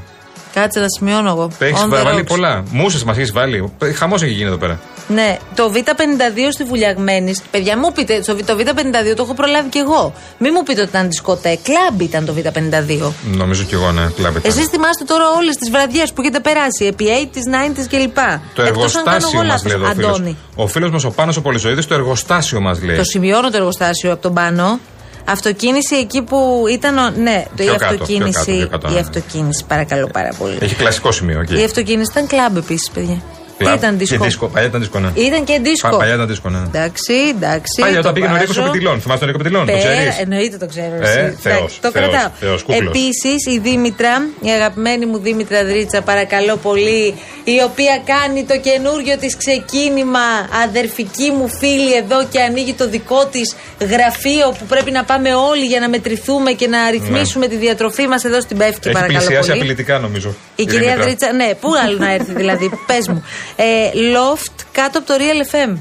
Κάτσε 0.54 0.80
να 0.80 0.87
σημειώνω 0.99 1.28
εγώ. 1.30 1.50
Τα 1.58 1.64
έχεις 1.66 1.80
On 1.82 1.87
the 1.87 2.04
βάλει 2.04 2.20
rocks. 2.20 2.26
πολλά. 2.26 2.62
Μουσε 2.70 3.04
μας 3.04 3.16
έχεις 3.16 3.32
βάλει. 3.32 3.73
Χαμός 3.96 4.23
έχει 4.23 4.32
γίνει 4.32 4.46
εδώ 4.49 4.56
πέρα. 4.56 4.80
Ναι, 5.08 5.38
το 5.54 5.73
Β52 5.75 6.52
στη 6.52 6.64
Βουλιαγμένη. 6.64 7.34
Παιδιά, 7.50 7.78
μου 7.78 7.92
πείτε, 7.92 8.20
το 8.26 8.37
Β- 8.37 8.44
το 8.46 8.56
Β52 8.58 9.14
το 9.16 9.23
έχω 9.23 9.34
προλάβει 9.34 9.68
κι 9.68 9.78
εγώ. 9.78 10.12
Μην 10.38 10.52
μου 10.56 10.62
πείτε 10.62 10.80
ότι 10.80 10.90
ήταν 10.90 11.06
δισκοτέ. 11.08 11.58
Κλαμπ 11.62 12.00
ήταν 12.00 12.25
το 12.25 12.34
Β52. 12.37 13.12
Νομίζω 13.25 13.62
κι 13.62 13.75
εγώ, 13.75 13.92
ναι. 13.92 14.06
Κλάβεται. 14.16 14.49
Εσείς 14.49 14.66
θυμάστε 14.66 15.04
τώρα 15.04 15.25
όλες 15.38 15.56
τις 15.56 15.70
βραδιές 15.70 16.12
που 16.12 16.20
έχετε 16.20 16.40
περάσει. 16.40 16.84
Επί 16.84 17.04
80s, 17.08 17.46
90s 17.54 17.87
κλπ. 17.90 18.16
Το 18.54 18.62
Εκτός 18.62 18.96
αν 18.96 19.04
κάνω 19.04 19.16
εργοστάσιο 19.16 19.28
εγώ 19.32 19.38
μας 19.38 19.46
λάθος, 19.46 19.64
λέει 19.64 19.76
εδώ 19.76 19.87
ο 19.87 19.92
φίλος. 19.94 20.08
Αντώνη. 20.16 20.37
Ο 20.54 20.66
φίλος 20.66 20.90
μας 20.90 21.04
ο 21.04 21.11
Πάνος 21.11 21.37
ο 21.37 21.40
Πολυζωήδη, 21.42 21.84
το 21.87 21.94
εργοστάσιο 21.94 22.61
μας 22.61 22.82
λέει. 22.82 22.96
Το 22.96 23.04
σημειώνω 23.04 23.50
το 23.50 23.56
εργοστάσιο 23.56 24.12
από 24.12 24.23
τον 24.23 24.34
πάνω. 24.34 24.78
Αυτοκίνηση 25.25 25.97
εκεί 25.97 26.23
που 26.23 26.64
ήταν. 26.71 26.99
ο- 26.99 27.11
Ναι, 27.11 27.45
το 27.57 27.62
η 27.62 27.66
Πιο 27.66 27.73
κάτω, 27.76 27.85
αυτοκίνηση. 27.85 28.45
πιο 28.45 28.54
κάτω, 28.54 28.59
πιο 28.59 28.69
κάτω, 28.69 28.88
η 28.88 28.93
ναι. 28.93 28.99
αυτοκίνηση, 29.00 29.64
παρακαλώ 29.69 30.07
πάρα 30.07 30.33
πολύ. 30.38 30.57
Έχει 30.61 30.75
κλασικό 30.75 31.12
σημείο 31.12 31.40
εκεί. 31.40 31.61
Η 31.61 31.64
αυτοκίνηση 31.64 32.11
ήταν 32.11 32.26
κλαμπ 32.26 32.57
επίσης, 32.57 32.90
παιδιά. 32.90 33.23
Τι 33.58 33.64
Κλαμπ. 33.64 33.76
ήταν 33.76 33.99
δίσκο. 33.99 34.16
Και 34.16 34.25
δίσκο. 34.25 34.46
Παλιά 34.46 34.68
ήταν 34.68 34.80
δίσκο, 34.80 34.99
ναι. 34.99 35.11
Ήταν 35.14 35.44
και 35.44 35.58
δίσκο. 35.62 35.88
Πα- 35.88 35.96
παλιά 35.96 36.14
ήταν 36.14 36.26
δίσκο, 36.26 36.49
ναι. 36.50 36.58
Εντάξει, 36.58 37.12
εντάξει. 37.37 37.80
Παλιά 37.80 37.94
το 37.94 37.99
όταν 38.00 38.12
πήγαινε 38.12 38.32
ο 38.32 38.37
Νίκος 38.37 38.56
βάζω. 38.56 38.68
ο 38.68 38.73
Πετυλών. 38.73 39.00
Θυμάσαι 39.00 39.18
τον 39.18 39.28
Νίκο 39.28 39.38
Πετυλών, 39.42 39.66
το 39.66 39.73
Πε- 39.73 39.80
ξέρεις; 39.82 40.18
Εννοείται 40.18 40.56
το 40.56 40.66
ξέρω. 40.66 40.94
Ε, 41.00 41.08
εσύ. 41.08 41.37
Θεός, 41.40 41.56
Εντάξει, 41.56 41.80
το 41.80 41.90
Θεός, 41.90 42.08
κρατάω. 42.11 42.30
Θεός, 42.40 42.62
κούκλος. 42.62 42.87
Επίσης 42.87 43.46
η 43.54 43.58
Δήμητρα, 43.58 44.26
η 44.40 44.50
αγαπημένη 44.50 45.06
μου 45.06 45.18
Δήμητρα 45.18 45.64
Δρίτσα, 45.64 46.02
παρακαλώ 46.02 46.56
πολύ, 46.56 47.14
η 47.44 47.56
οποία 47.68 47.94
κάνει 48.12 48.44
το 48.44 48.56
καινούριο 48.58 49.16
της 49.18 49.37
ξεκίνημα, 49.37 50.26
αδερφική 50.64 51.30
μου 51.30 51.49
φίλη 51.61 51.94
εδώ 52.02 52.25
και 52.30 52.40
ανοίγει 52.40 52.73
το 52.75 52.88
δικό 52.88 53.26
της 53.26 53.54
γραφείο 53.90 54.46
που 54.58 54.64
πρέπει 54.68 54.90
να 54.90 55.04
πάμε 55.04 55.34
όλοι 55.34 55.64
για 55.64 55.80
να 55.80 55.88
μετρηθούμε 55.88 56.50
και 56.52 56.68
να 56.68 56.90
ρυθμίσουμε 56.90 57.46
τη 57.46 57.56
διατροφή 57.56 58.06
μας 58.06 58.25
εδώ 58.25 58.40
στην 58.40 58.56
Πεύκη, 58.56 58.78
Ναι. 58.82 58.90
Έχει 58.90 58.92
παρακαλώ 59.00 59.18
πλησιάσει 59.25 59.49
πολύ. 59.49 59.61
απειλητικά 59.61 59.99
νομίζω. 59.99 60.34
Η 60.56 60.64
κυρία 60.64 60.78
Δήμητρα. 60.80 61.04
Δρίτσα, 61.04 61.32
ναι, 61.32 61.54
πού 61.61 61.68
άλλο 61.87 61.99
να 61.99 62.12
έρθει 62.12 62.32
δηλαδή, 62.34 62.70
πες 62.88 63.08
μου. 63.08 63.25
Ε, 63.56 63.64
loft 63.94 64.64
κάτω 64.72 64.98
από 64.98 65.06
το 65.06 65.14
Real 65.18 65.54
FM. 65.54 65.78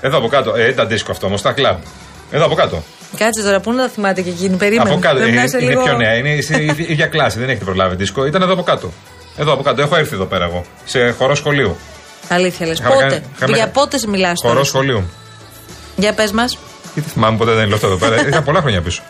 Εδώ 0.00 0.18
από 0.18 0.28
κάτω. 0.28 0.54
Ε, 0.54 0.68
ήταν 0.68 0.88
δίσκο 0.88 1.10
αυτό 1.12 1.26
όμως, 1.26 1.42
τα 1.42 1.52
κλαμπ. 1.52 1.76
Εδώ 2.30 2.44
από 2.44 2.54
κάτω. 2.54 2.82
Κάτσε 3.18 3.42
τώρα, 3.42 3.60
πού 3.60 3.72
να 3.72 3.82
τα 3.82 3.88
θυμάται 3.88 4.22
και 4.22 4.30
εκείνη, 4.30 4.56
περίμενε. 4.56 4.90
Από 4.90 4.98
κάτω. 4.98 5.14
Πρέπει 5.16 5.30
Ε, 5.30 5.34
να 5.34 5.40
είναι 5.42 5.48
είσαι 5.56 5.58
λίγο- 5.70 5.82
πιο 5.82 5.96
νέα. 5.96 6.14
Είναι 6.14 6.40
στην 6.40 6.58
ίδια- 6.60 6.86
ίδια 6.88 7.06
κλάση. 7.06 7.38
Δεν 7.38 7.48
έχετε 7.48 7.64
προλάβει 7.64 7.96
δίσκο. 7.96 8.26
Ήταν 8.26 8.42
εδώ 8.42 8.52
από 8.52 8.62
κάτω. 8.62 8.92
Εδώ 9.36 9.52
από 9.52 9.62
κάτω. 9.62 9.82
Έχω 9.82 9.96
έρθει 9.96 10.14
εδώ 10.14 10.24
πέρα 10.24 10.44
εγώ. 10.44 10.64
Σε 10.84 11.10
χώρο 11.10 11.34
σχολείου. 11.34 11.76
Αλήθεια 12.28 12.66
λες. 12.66 12.78
Είχαμε 12.78 12.94
Πότε; 12.94 13.06
κάνει- 13.08 13.24
είχαμε- 13.36 13.56
Για 13.56 13.68
πότε 13.68 13.98
μιλάς 14.08 14.40
τώρα; 14.40 14.52
Χορό 14.54 14.64
σχολείου. 14.66 15.10
Για 15.96 16.12
πες 16.12 16.32
μας. 16.32 16.58
Τι 16.94 17.00
θυμάμαι 17.00 17.36
ποτέ 17.36 17.52
δεν 17.52 17.64
είναι 17.64 17.74
αυτό 17.74 17.86
εδώ 17.86 17.96
πέρα. 17.96 18.26
Είχα 18.28 18.42
πολλά 18.42 18.60
χρόνια 18.60 18.80
πίσω. 18.82 19.02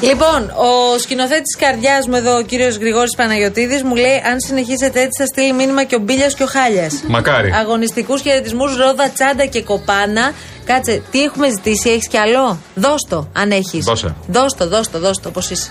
Λοιπόν, 0.00 0.50
ο 0.56 0.98
σκηνοθέτης 0.98 1.42
της 1.42 1.56
καρδιάς 1.58 2.06
μου 2.06 2.16
εδώ, 2.16 2.36
ο 2.36 2.42
κύριος 2.42 2.76
Γρηγόρης 2.76 3.14
Παναγιοτήδη, 3.16 3.82
μου 3.82 3.94
λέει: 3.94 4.22
Αν 4.30 4.40
συνεχίζετε 4.40 5.00
έτσι, 5.00 5.22
θα 5.22 5.26
στείλει 5.26 5.52
μήνυμα 5.52 5.84
και 5.84 5.94
ο 5.94 5.98
Μπίλιας 5.98 6.34
και 6.34 6.42
ο 6.42 6.46
Χάλιας. 6.46 6.94
Μακάρι. 7.06 7.52
Αγωνιστικούς 7.52 8.20
χαιρετισμούς, 8.20 8.76
ρόδα, 8.76 9.10
τσάντα 9.10 9.46
και 9.46 9.62
κοπάνα. 9.62 10.32
Κάτσε, 10.64 11.02
τι 11.10 11.22
έχουμε 11.22 11.48
ζητήσει, 11.48 11.90
έχεις 11.90 12.08
κι 12.08 12.16
άλλο; 12.16 12.58
Δώσ' 12.74 13.06
το, 13.08 13.28
αν 13.32 13.50
έχεις. 13.50 13.84
Δώσε. 13.84 14.14
Δώσ' 14.26 14.54
το, 14.54 14.68
δώσ' 14.68 14.90
το, 14.90 14.98
δώσ' 14.98 15.20
το, 15.20 15.28
όπω 15.28 15.40
είσαι. 15.50 15.70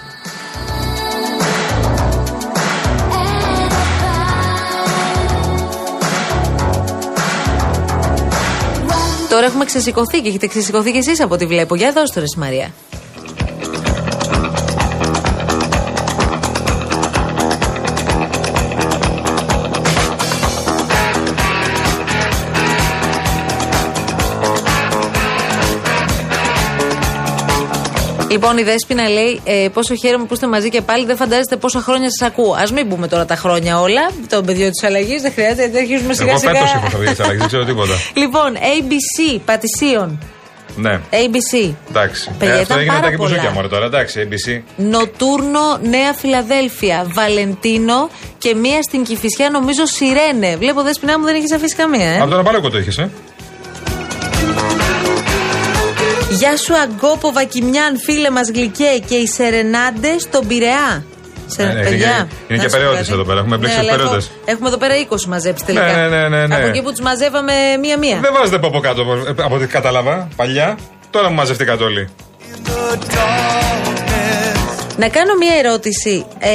Τώρα 9.29 9.45
έχουμε 9.45 9.65
ξεσηκωθεί 9.65 10.21
και 10.21 10.29
έχετε 10.29 10.47
ξεσηκωθεί 10.47 10.91
κι 10.91 10.97
εσείς 10.97 11.21
από 11.21 11.33
ό,τι 11.33 11.45
βλέπω. 11.45 11.75
Για 11.75 11.91
δώστε 11.91 12.13
το, 12.13 12.19
ρε 12.19 12.25
στη 12.25 12.39
Μαρία. 12.39 12.71
Λοιπόν, 28.29 28.57
η 28.57 28.63
Δέσποινα 28.63 29.09
λέει: 29.09 29.41
ε, 29.43 29.67
Πόσο 29.73 29.95
χαίρομαι 29.95 30.25
που 30.25 30.33
είστε 30.33 30.47
μαζί 30.47 30.69
και 30.69 30.81
πάλι. 30.81 31.05
Δεν 31.05 31.15
φαντάζεστε 31.15 31.55
πόσα 31.57 31.79
χρόνια 31.79 32.07
σας 32.17 32.27
ακούω. 32.27 32.53
Α 32.53 32.63
μην 32.73 32.89
πούμε 32.89 33.07
τώρα 33.07 33.25
τα 33.25 33.35
χρόνια 33.35 33.79
όλα. 33.79 34.09
Το 34.29 34.41
πεδίο 34.43 34.69
της 34.69 34.83
αλλαγής 34.83 35.21
δεν 35.21 35.31
χρειάζεται. 35.31 35.69
Δεν 35.69 35.81
αρχίζουμε 35.81 36.13
σιγά 36.13 36.29
Εγώ 36.29 36.39
σιγά. 36.39 36.51
φέτος 36.53 36.73
έχω 36.73 36.89
θα 36.89 36.97
δει 36.97 37.07
αλλαγής, 37.19 37.37
δεν 37.39 37.47
ξέρω 37.47 37.65
τίποτα. 37.65 37.93
Λοιπόν, 38.21 38.55
ABC, 38.55 39.39
Πατησίων. 39.45 40.19
Ναι. 40.75 40.99
ABC. 41.11 41.73
Εντάξει. 41.89 42.31
Παιδιά, 42.39 42.55
Ε, 42.55 42.59
αυτό 42.59 42.73
ήταν 42.73 42.77
έγινε 42.77 42.93
με 42.93 42.99
πάρα 42.99 43.01
τα 43.01 43.09
κυμπουζούκια 43.09 43.41
πολλά. 43.41 43.53
μωρέ 43.53 43.67
τώρα. 43.67 43.85
Εντάξει, 43.85 44.27
ABC. 44.29 44.61
Νοτούρνο, 44.75 45.77
Νέα 45.81 46.13
Φιλαδέλφια, 46.13 47.05
Βαλεντίνο 47.13 48.09
και 48.37 48.55
μία 48.55 48.81
στην 48.81 49.03
Κυφυσιά, 49.03 49.49
νομίζω 49.49 49.85
Σιρένε. 49.85 50.55
Βλέπω 50.57 50.81
δέσπινά 50.81 51.19
μου 51.19 51.25
δεν 51.25 51.35
έχεις 51.35 51.51
αφήσει 51.53 51.75
καμία, 51.75 52.09
ε. 52.11 52.19
Από 52.21 52.29
τον 52.29 52.39
Απάλεκο 52.39 52.69
το 52.69 52.77
είχες, 52.77 52.97
ε. 52.97 53.09
Γεια 56.29 56.57
σου 56.57 56.77
Αγκόπο 56.77 57.31
Βακιμιάν, 57.31 57.99
φίλε 57.99 58.29
μας 58.29 58.49
γλυκέ 58.49 59.01
και 59.07 59.15
οι 59.15 59.27
Σερενάντε 59.27 60.19
στον 60.19 60.47
Πειραιά. 60.47 61.03
Σε, 61.47 61.63
Ναι, 61.63 61.73
ναι, 61.73 61.83
παιδιά, 61.83 61.95
είναι- 61.95 62.07
είναι 62.17 62.27
να 62.47 62.55
και 62.55 62.59
σου 62.61 62.65
πω 62.67 62.71
περαιώτες 62.71 62.99
κάτι. 62.99 63.11
εδώ 63.13 63.23
πέρα, 63.23 63.39
έχουμε 63.39 63.57
μπλέξει 63.57 63.75
Ναι, 63.77 63.81
τους 63.83 63.91
αλλά 63.91 64.01
έχω- 64.01 64.09
περαιώτες. 64.11 64.31
Έχουμε 64.45 64.67
εδώ 64.67 64.77
πέρα 64.77 64.95
20 64.97 65.25
μαζέψει 65.27 65.65
τελικά. 65.65 65.85
Ναι, 65.85 66.07
ναι, 66.07 66.27
ναι, 66.27 66.47
ναι. 66.47 66.55
Από 66.55 66.67
εκεί 66.67 66.81
που 66.81 66.89
τους 66.91 66.99
μαζεύαμε 67.01 67.53
μία-μία. 67.81 68.19
Δεν 68.21 68.33
βάζετε 68.33 68.55
από 68.55 68.67
από 68.67 68.79
κάτω 68.79 69.01
ε, 69.01 69.43
από 69.43 69.55
ό,τι 69.55 69.65
κατάλαβα 69.65 70.27
παλιά. 70.35 70.77
Τώρα 71.09 71.29
μου 71.29 71.35
μαζευτήκατε 71.35 71.83
όλοι. 71.83 72.09
Να 74.97 75.07
κάνω 75.09 75.33
μία 75.39 75.53
ερώτηση. 75.63 76.25
Ε, 76.39 76.49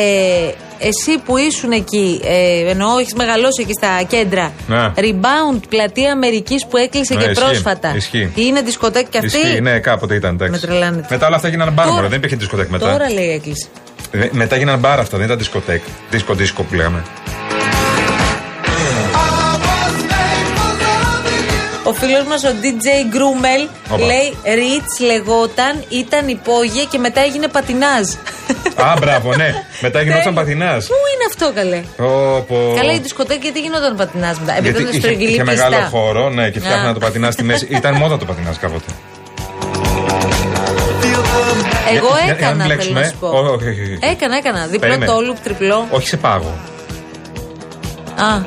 εσύ 0.85 1.19
που 1.25 1.37
ήσουν 1.37 1.71
εκεί, 1.73 2.21
ε, 2.25 2.71
εννοώ 2.71 2.99
έχεις 2.99 3.14
μεγαλώσει 3.14 3.61
εκεί 3.62 3.73
στα 3.73 4.03
κέντρα. 4.09 4.53
Ναι. 4.69 4.93
Rebound, 4.97 5.61
πλατεία 5.69 6.12
Αμερικής 6.12 6.67
που 6.67 6.76
έκλεισε 6.76 7.14
Ναι, 7.14 7.25
και 7.25 7.31
ισχύει, 7.31 7.45
πρόσφατα. 7.45 7.93
ισχύει. 7.97 8.33
Είναι 8.35 8.61
δισκοτέκ 8.62 9.07
και 9.09 9.19
αυτή; 9.19 9.38
Ισχύει, 9.38 9.61
ναι, 9.61 9.79
κάποτε 9.79 10.14
ήταν. 10.14 10.35
Εντάξει. 10.35 10.53
Με 10.53 10.59
τρελάνετε. 10.59 11.07
Μετά 11.11 11.26
όλα 11.26 11.37
αυτά 11.37 11.49
γίνανε 11.49 11.71
μπαρ, 11.71 11.85
Τώρα- 11.85 11.97
μωρέ, 11.97 12.09
δεν 12.09 12.19
υπήρχε 12.19 12.37
δισκοτέκ 12.37 12.69
μετά. 12.69 12.91
Τώρα 12.91 13.11
λέει 13.11 13.31
έκλεισε. 13.31 13.67
Ε, 14.12 14.29
Μετά 14.31 14.57
γίνανε 14.57 14.79
μπαρ 14.79 14.99
αυτά, 14.99 15.17
δεν 15.17 15.26
ήταν 15.26 15.38
δισκοτέκ. 15.38 15.83
Δίσκο 16.11 16.35
δίσκο 16.35 16.62
που 16.62 16.75
λέγαμε. 16.75 17.03
Φίλος 21.95 22.25
μας 22.31 22.45
ο 22.45 22.53
DJ 22.63 22.87
Γκρούμελ 23.13 23.63
Όπα. 23.91 24.05
λέει 24.05 24.29
Ρίτς 24.59 24.95
λεγόταν, 25.01 25.75
ήταν 25.89 26.29
υπόγεια 26.29 26.85
και 26.91 26.99
μετά 26.99 27.21
έγινε 27.21 27.49
πατινάζ. 27.49 28.07
Α, 28.87 28.95
μπράβο, 29.01 29.35
ναι. 29.35 29.51
Μετά 29.81 29.99
γινόταν 30.03 30.23
Τέλειο. 30.23 30.41
πατινά. 30.41 30.73
Πού 30.91 30.97
είναι 31.13 31.25
αυτό 31.29 31.47
καλέ; 31.55 31.81
Πω, 32.49 32.73
Καλά 32.77 32.93
η 32.93 32.99
δισκοτέκη 32.99 33.41
γιατί 33.43 33.61
γινόταν 33.61 33.97
πατινάζ 33.97 34.37
μετά; 34.39 34.53
Επειδή 34.57 34.69
Γιατί 34.71 34.83
ήταν 34.83 34.93
είχε, 34.93 35.01
στρογγυλή 35.01 35.31
είχε 35.35 35.43
πίστα. 35.45 35.69
μεγάλο 35.69 35.89
χώρο, 35.91 36.31
ναι, 36.31 36.51
και 36.51 36.61
φτιάχνανε 36.61 36.89
Α. 36.91 36.93
το 36.93 36.99
πατινά 36.99 37.31
στη 37.31 37.43
μέση. 37.43 37.67
Ήταν 37.71 37.95
μόδα 37.95 38.17
το 38.19 38.25
πατινά 38.25 38.55
κάποτε. 38.61 38.91
Εγώ 41.97 42.09
Για- 42.15 42.25
για- 42.25 42.35
για 42.35 42.35
να 42.35 42.47
έκανα, 42.47 42.63
θέλω 42.63 42.75
μπλέξουμε. 42.75 43.01
να 43.01 43.07
σου 43.07 43.17
πω. 43.21 43.29
Όχι, 43.29 43.69
όχι, 43.69 43.69
όχι. 43.83 43.99
Έκανα, 44.01 44.37
έκανα. 44.37 44.61
Διπλό 44.67 44.79
Περίμενε. 44.79 45.07
τόλουπ, 45.13 45.37
τριπλό. 45.39 45.87
Όχι 45.91 46.09
σε 46.09 46.17
πάγο. 46.17 46.53
Α, 48.17 48.39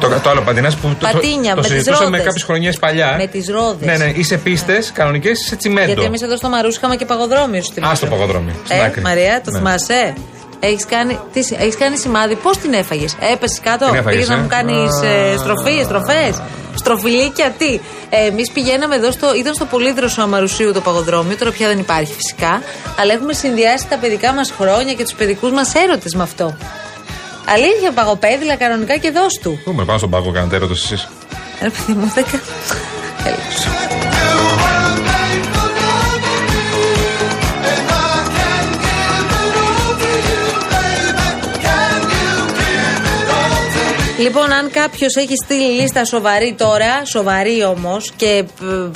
Το, 0.00 0.08
το 0.22 0.30
άλλο 0.30 0.40
πατινά 0.40 0.68
που 0.82 0.88
το, 1.00 1.08
Πατίνια, 1.12 1.50
το, 1.50 1.56
με 1.56 1.62
το 1.62 1.68
τις 1.68 1.70
συζητούσαμε 1.70 2.04
ρόδες. 2.10 2.24
κάποιες 2.24 2.42
χρονιές 2.44 2.78
παλιά. 2.78 3.14
με 3.18 3.26
τις 3.26 3.48
ρόδες. 3.48 3.86
Ναι, 3.88 3.96
ναι, 4.04 4.12
είσαι 4.14 4.36
πίστες 4.36 4.92
κανονικές, 4.92 5.40
είσαι 5.44 5.56
τσιμέντο. 5.56 5.86
Γιατί 5.86 6.02
εμείς 6.04 6.22
εδώ 6.22 6.36
στο 6.36 6.48
Μαρούσι 6.48 6.76
είχαμε 6.78 6.96
και 6.96 7.04
παγοδρόμιο 7.04 7.62
στην 7.62 7.84
Α, 7.84 7.94
στο 7.94 8.06
παγοδρόμι. 8.06 8.52
Στην 8.64 8.76
Ε, 8.78 8.84
άκρη. 8.84 9.00
Μαρία, 9.02 9.40
το 9.44 9.50
Ναι. 9.50 9.58
θυμάσαι; 9.58 10.14
Έχεις 10.62 10.84
κάνει, 10.86 11.18
τι, 11.32 11.40
έχεις 11.58 11.76
κάνει 11.76 11.96
σημάδι, 11.96 12.34
πώς 12.34 12.56
την 12.58 12.72
έφαγες; 12.72 13.16
Έπεσες 13.32 13.60
κάτω, 13.60 13.84
Την 13.84 13.94
έφαγες, 13.94 14.12
πήγες 14.12 14.28
να 14.28 14.34
ε; 14.34 14.38
μου 14.38 14.46
κάνεις 14.46 15.00
ε, 15.02 15.36
στροφή, 15.38 15.82
στροφές; 15.84 16.40
Στροφιλίκια, 16.74 17.54
τι; 17.58 17.80
Ε, 18.10 18.26
Εμείς 18.26 18.50
πηγαίναμε 18.50 18.94
εδώ 18.96 19.10
στο. 19.10 19.34
ήταν 19.34 19.54
στο 19.54 19.64
Πολύδροσο 19.64 20.22
Αμαρουσίου 20.22 20.72
το 20.72 20.80
παγοδρόμιο, 20.80 21.36
τώρα 21.36 21.50
πια 21.50 21.68
δεν 21.68 21.78
υπάρχει 21.78 22.12
φυσικά. 22.12 22.62
Αλλά 23.00 23.12
έχουμε 23.12 23.32
συνδυάσει 23.32 23.86
τα 23.88 23.96
παιδικά 23.96 24.32
μας 24.32 24.52
χρόνια 24.58 24.94
και 24.94 25.02
τους 25.02 25.12
παιδικούς 25.14 25.50
μας 25.50 25.74
έρωτες 25.74 26.14
με 26.14 26.22
αυτό. 26.22 26.56
Αλήθεια, 27.44 27.92
παγοπέδιλα 27.92 28.56
κανονικά 28.56 28.96
και 28.96 29.10
δώσ' 29.10 29.38
του. 29.42 29.60
Πού 29.64 29.72
με 29.72 29.84
πάνω 29.84 29.98
στον 29.98 30.10
πάγο 30.10 30.30
κάνετε 30.30 30.56
έρωτα 30.56 30.72
εσείς. 30.72 31.08
Ρε 31.62 31.70
παιδί 31.70 31.92
μου, 31.92 32.12
δεν 32.14 32.24
Λοιπόν, 44.20 44.52
αν 44.52 44.70
κάποιος 44.70 45.16
έχει 45.16 45.34
στείλει 45.44 45.80
λίστα 45.80 46.04
σοβαρή 46.04 46.54
τώρα, 46.58 47.04
σοβαρή 47.04 47.64
όμως 47.64 48.12
και 48.16 48.26
ε, 48.26 48.44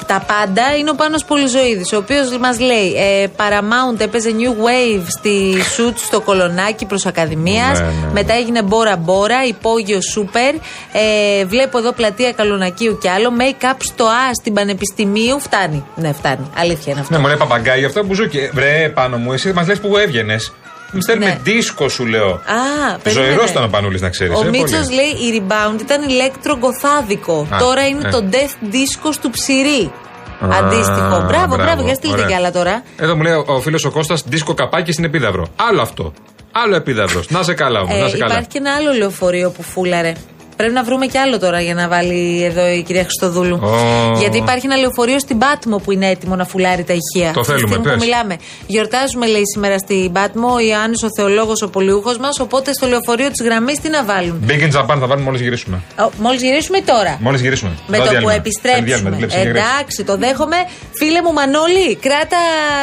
τα 0.07 0.25
πάντα, 0.27 0.77
είναι 0.79 0.91
ο 0.91 0.95
Πάνος 0.95 1.25
Πολυζωίδης, 1.25 1.93
ο 1.93 1.97
οποίος 1.97 2.39
μας 2.39 2.61
λέει 2.61 2.95
ε, 2.97 3.27
Paramount 3.37 4.01
έπαιζε 4.01 4.31
New 4.39 4.51
Wave 4.65 5.05
στη 5.09 5.63
Σουτ 5.75 5.99
στο 5.99 6.21
Κολονάκι 6.21 6.87
προς 6.87 7.07
Ακαδημίας. 7.07 7.79
Ναι, 7.81 7.85
ναι, 7.85 7.91
ναι. 8.07 8.13
Μετά 8.13 8.35
έγινε 8.35 8.63
Μπόρα 8.63 8.97
Μπόρα, 8.97 9.45
υπόγειο 9.45 10.01
Σούπερ. 10.01 10.55
Ε, 10.93 11.45
βλέπω 11.45 11.79
εδώ 11.79 11.93
πλατεία 11.93 12.33
Καλονακίου 12.33 12.99
κι 13.01 13.09
άλλο. 13.09 13.33
Make-up 13.39 13.77
στο 13.79 14.05
Α 14.05 14.35
στην 14.41 14.55
Πανεπιστημίου. 14.55 15.41
Φτάνει. 15.41 15.85
Ναι, 15.95 16.13
φτάνει. 16.13 16.51
Αλήθεια 16.57 16.93
είναι 16.93 17.01
αυτό. 17.01 17.15
Ναι, 17.15 17.21
μου 17.21 17.27
λέει 17.27 17.37
παπαγκάκι 17.37 17.85
αυτό 17.85 18.05
που 18.05 18.15
ζούκι. 18.15 18.51
Βρε 18.53 18.91
πάνω 18.95 19.17
μου, 19.17 19.33
εσύ 19.33 19.53
μας 19.53 19.67
λες 19.67 19.81
που 19.81 19.97
έβγαινες. 19.97 20.53
Μη 20.93 21.03
στέλνουμε 21.03 21.27
Ναι. 21.31 21.39
δίσκο, 21.43 21.89
σου 21.89 22.07
λέω. 22.07 22.29
Α, 22.31 22.99
περίμενε. 23.03 23.27
Ζωηρός 23.29 23.51
ήταν 23.51 23.65
ο 23.65 23.69
Πανούλης, 23.69 24.01
να 24.01 24.09
ξέρεις. 24.09 24.39
Ο 24.39 24.45
Μίτσος 24.45 24.91
λέει 24.91 25.07
η 25.33 25.43
rebound 25.49 25.81
ήταν 25.81 26.03
ηλεκτρογκοθάδικο. 26.09 27.47
Α, 27.55 27.59
Τώρα 27.59 27.87
είναι 27.87 28.09
ε. 28.09 28.11
το 28.11 28.25
death 28.31 28.65
disco 28.75 29.13
του 29.21 29.31
ψυρί. 29.31 29.93
Α, 30.41 30.49
Αντίστοιχο. 30.59 31.25
Μπράβο, 31.29 31.57
μπράβο, 31.57 31.83
για 31.83 31.95
στείλτε 31.95 32.15
ωραία. 32.17 32.27
κι 32.27 32.35
άλλα 32.35 32.51
τώρα. 32.53 32.83
Εδώ 32.99 33.17
μου 33.17 33.23
λέει 33.23 33.43
ο 33.47 33.61
φίλος 33.61 33.85
ο 33.85 33.91
Κώστας 33.91 34.23
δίσκο 34.27 34.55
καπάκι 34.55 34.93
στην 34.93 35.05
επίδαυρο. 35.05 35.47
Άλλο 35.69 35.83
αυτό. 35.83 36.13
Άλλο 36.53 36.75
επίδαυρο. 36.77 37.23
Να 37.29 37.43
σε 37.43 37.55
καλά 37.55 37.81
μου, 37.81 37.87
να 37.99 38.05
Ε, 38.05 38.09
σε 38.09 38.17
καλά. 38.17 38.33
υπάρχει 38.33 38.49
και 38.49 38.59
ένα 38.59 38.75
άλλο 38.75 38.93
λεωφορείο 38.93 39.51
που 39.51 39.63
φούλαρε. 39.63 40.13
Πρέπει 40.57 40.73
να 40.73 40.83
βρούμε 40.85 41.07
κι 41.07 41.19
άλλο 41.19 41.39
τώρα 41.39 41.61
για 41.61 41.75
να 41.75 41.89
βάλει 41.89 42.43
εδώ 42.45 42.69
η 42.69 42.83
κυρία 42.83 43.03
Χριστοδούλου. 43.03 43.61
Ω. 43.63 44.19
Γιατί 44.19 44.37
υπάρχει 44.37 44.67
ένα 44.67 44.77
λεωφορείο 44.77 45.19
στην 45.19 45.39
Πάτμο 45.39 45.77
που 45.77 45.93
είναι 45.93 46.09
έτοιμο 46.09 46.37
να 46.37 46.45
φουλάρει 46.45 46.85
τα 46.85 46.93
ηχεία. 46.93 47.33
Το 47.33 47.43
Στη 47.43 47.53
θέλουμε, 47.53 47.69
στιγμή 47.69 47.85
που 47.85 47.91
πες. 47.95 48.03
μιλάμε. 48.05 48.37
Γιορτάζουμε, 48.67 49.27
λέει, 49.27 49.43
σήμερα 49.55 49.79
στην 49.79 50.13
Πάτμο 50.13 50.49
ο 50.55 50.59
Ιωάννης 50.61 51.03
ο 51.03 51.09
Θεολόγος, 51.17 51.63
ο 51.63 51.69
Πολιούχος 51.69 52.19
μας. 52.19 52.41
Οπότε 52.41 52.73
στο 52.73 52.87
λεωφορείο 52.87 53.31
της 53.31 53.43
γραμμής 53.47 53.79
τι 53.81 53.89
να 53.89 54.05
βάλουν; 54.05 54.45
Big 54.49 54.53
in 54.63 54.79
Japan 54.81 54.97
θα 55.01 55.07
βάλουμε 55.07 55.21
μόλις 55.25 55.41
γυρίσουμε. 55.41 55.83
Μόλις 56.19 56.43
γυρίσουμε 56.43 56.79
ή 56.79 56.83
τώρα; 56.83 57.19
Μόλις 57.21 57.41
γυρίσουμε. 57.41 57.71
Με 57.87 57.97
Εδώ 57.97 57.97
το 57.97 58.03
που 58.05 58.11
διάλειμμα. 58.11 58.33
επιστρέψουμε. 58.43 58.87
Διάλειμμα, 58.87 59.11
δεν 59.11 59.19
βλέπεις, 59.19 59.37
έχει 59.37 59.47
γυρίσει. 59.47 59.65
Εντάξει, 59.75 60.05
το 60.05 60.17
δέχομαι. 60.17 60.57
Φίλε 60.99 61.23
μου 61.23 61.33
Μανώλη, 61.33 61.97
κράτα 62.07 62.43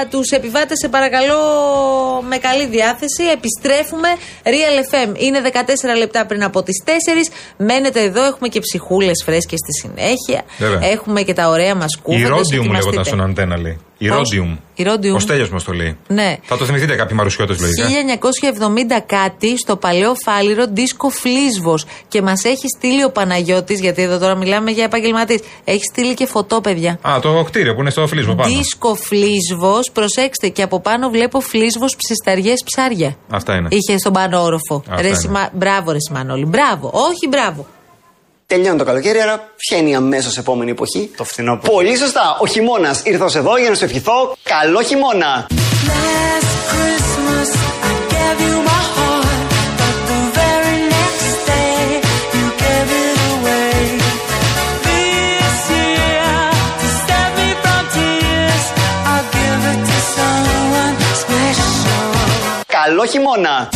τους 0.09 0.27
επιβάτες, 0.29 0.77
σε 0.81 0.87
παρακαλώ, 0.95 1.39
με 2.29 2.37
καλή 2.37 2.65
διάθεση. 2.65 3.23
Επιστρέφουμε. 3.37 4.09
Real 4.53 4.75
FM 4.91 5.09
είναι 5.25 5.39
14 5.39 5.97
λεπτά 5.97 6.25
πριν 6.25 6.43
από 6.43 6.63
τις 6.63 6.77
4. 6.85 7.27
Μένετε 7.65 8.01
εδώ, 8.01 8.23
έχουμε 8.23 8.47
και 8.47 8.59
ψυχούλες 8.59 9.21
φρέσκες 9.25 9.59
στη 9.59 9.87
συνέχεια. 9.87 10.43
Βέβαια. 10.57 10.89
Έχουμε 10.89 11.21
και 11.21 11.33
τα 11.33 11.49
ωραία 11.49 11.75
μας 11.75 11.95
Η 11.95 11.99
κούβεντα. 12.01 12.27
Ρόντιου 12.27 12.63
μου 12.63 12.71
λέγονταν 12.71 13.05
στον 13.05 13.21
αντένα, 13.21 13.57
λέει. 13.57 13.79
Η 14.03 14.07
Ρόντιουμ. 14.07 14.55
Η 14.75 14.83
Ρόντιουμ. 14.83 15.15
Ο 15.15 15.19
Στέλιος 15.19 15.49
μας 15.49 15.63
το 15.63 15.71
λέει. 15.71 15.97
Ναι. 16.07 16.37
Θα 16.43 16.57
το 16.57 16.65
θυμηθείτε 16.65 16.95
κάποιοι 16.95 17.15
μαρουσιώτες 17.17 17.59
λογικά. 17.59 17.87
1970 17.87 19.03
κάτι 19.05 19.57
στο 19.57 19.75
παλαιό 19.77 20.13
φάληρο 20.25 20.65
δίσκο 20.69 21.09
Φλίσβος. 21.09 21.85
Και 22.07 22.21
μας 22.21 22.43
έχει 22.43 22.65
στείλει 22.77 23.03
ο 23.03 23.11
Παναγιώτης, 23.11 23.79
γιατί 23.79 24.01
εδώ 24.01 24.17
τώρα 24.17 24.35
μιλάμε 24.35 24.71
για 24.71 24.83
επαγγελματίες. 24.83 25.39
Έχει 25.63 25.81
στείλει 25.91 26.13
και 26.13 26.25
φωτό, 26.25 26.61
παιδιά. 26.61 26.99
Α, 27.01 27.19
το 27.21 27.43
κτίριο 27.45 27.73
που 27.75 27.81
είναι 27.81 27.89
στο 27.89 28.07
φλίσβο 28.07 28.35
πάνω. 28.35 28.53
Δίσκο 28.55 28.95
Φλίσβος, 28.95 29.91
προσέξτε, 29.91 30.47
και 30.49 30.61
από 30.61 30.79
πάνω 30.79 31.09
βλέπω 31.09 31.39
Φλίσβος 31.41 31.95
ψισταριές 31.95 32.61
ψάρια. 32.65 33.15
Αυτά 33.31 33.55
είναι. 33.55 33.67
Είχε 33.71 33.97
στον 33.97 34.13
πάνω 34.13 34.41
όροφο. 34.43 34.83
Αυτά 34.89 35.01
Ρε, 35.01 35.07
είναι. 35.07 35.17
Σιμα- 35.17 35.49
Μπράβο, 35.53 35.91
ρε 35.91 35.99
Σιμανόλη. 35.99 36.45
Μπράβο. 36.45 36.87
Όχι, 36.93 37.27
μπράβο. 37.29 37.65
Τελειώνει 38.51 38.77
το 38.77 38.83
καλοκαίρι, 38.83 39.21
άρα 39.21 39.51
πιένει 39.57 39.95
αμέσως 39.95 40.37
επόμενη 40.37 40.71
εποχή, 40.71 41.11
το 41.17 41.23
φθηνόπωρο. 41.23 41.73
Πολύ 41.73 41.97
σωστά! 41.97 42.37
Ο 42.39 42.47
χειμώνας 42.47 43.01
ήρθε 43.03 43.23
εδώ 43.37 43.57
για 43.57 43.69
να 43.69 43.75
σου 43.75 43.83
ευχηθώ. 43.83 44.35
Καλό 44.43 44.81
χειμώνα! 44.81 45.47
Καλό 62.67 63.05
χειμώνα! 63.05 63.69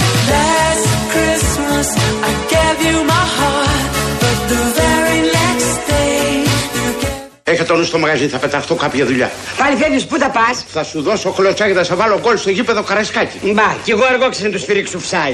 Έχε 7.56 7.64
το 7.64 7.76
νου 7.76 7.84
στο 7.84 7.98
μαγαζί, 7.98 8.28
θα 8.28 8.38
πεταχτώ 8.38 8.76
κάποια 8.76 9.06
δουλειά. 9.06 9.32
Πάλι 9.58 9.76
φεύγεις, 9.76 10.06
πού 10.06 10.18
θα 10.18 10.30
πας; 10.30 10.66
Θα 10.74 10.84
σου 10.84 11.02
δώσω 11.02 11.32
χλωτσάκι, 11.32 11.74
θα 11.74 11.84
σε 11.84 11.96
βάλω 11.96 12.20
γκολ 12.20 12.38
στο 12.38 12.50
γήπεδο 12.50 12.84
καρασκάκι. 12.84 13.40
Μπα, 13.54 13.76
κι 13.84 13.92
εγώ 13.92 14.04
αργό 14.04 14.30
να 14.42 14.50
τους 14.50 14.62
σφυρίξω 14.62 15.00
φσάι. 15.00 15.32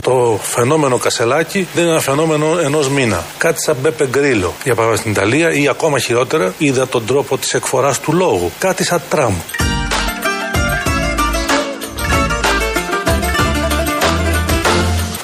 Το 0.00 0.40
φαινόμενο 0.42 0.98
Κασελάκη 0.98 1.68
δεν 1.74 1.82
είναι 1.82 1.92
ένα 1.92 2.00
φαινόμενο 2.00 2.58
ενός 2.58 2.88
μήνα. 2.88 3.24
Κάτι 3.38 3.62
σαν 3.62 3.76
Μπέπε 3.80 4.06
Γκρίλο. 4.06 4.54
Για 4.64 4.74
παράδειγμα 4.74 5.00
στην 5.00 5.10
Ιταλία 5.10 5.52
ή 5.52 5.68
ακόμα 5.68 5.98
χειρότερα 5.98 6.54
είδα 6.58 6.88
τον 6.88 7.06
τρόπο 7.06 7.38
της 7.38 7.54
εκφοράς 7.54 8.00
του 8.00 8.12
λόγου. 8.12 8.52
Κάτι 8.58 8.84
σαν 8.84 9.02
Τραμπ. 9.10 9.34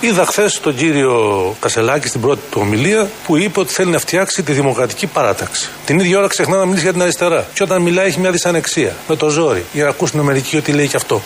Είδα 0.06 0.24
χθες 0.24 0.60
τον 0.60 0.74
κύριο 0.76 1.56
Κασελάκη 1.60 2.08
στην 2.08 2.20
πρώτη 2.20 2.40
του 2.50 2.58
ομιλία 2.62 3.10
που 3.26 3.36
είπε 3.36 3.60
ότι 3.60 3.72
θέλει 3.72 3.90
να 3.90 3.98
φτιάξει 3.98 4.42
τη 4.42 4.52
δημοκρατική 4.52 5.06
παράταξη. 5.06 5.68
Την 5.86 5.98
ίδια 5.98 6.18
ώρα 6.18 6.26
ξεχνά 6.26 6.56
να 6.56 6.64
μιλήσει 6.64 6.82
για 6.82 6.92
την 6.92 7.02
αριστερά. 7.02 7.46
Και 7.54 7.62
όταν 7.62 7.82
μιλάει 7.82 8.06
έχει 8.06 8.20
μια 8.20 8.30
δυσανεξία. 8.30 8.92
Με 9.08 9.16
το 9.16 9.28
ζόρι. 9.28 9.64
Για 9.72 9.84
να 9.84 9.90
ακούσουν 9.90 10.20
μερικοί 10.20 10.56
ότι 10.56 10.72
λέει 10.72 10.88
και 10.88 10.96
αυτό. 10.96 11.22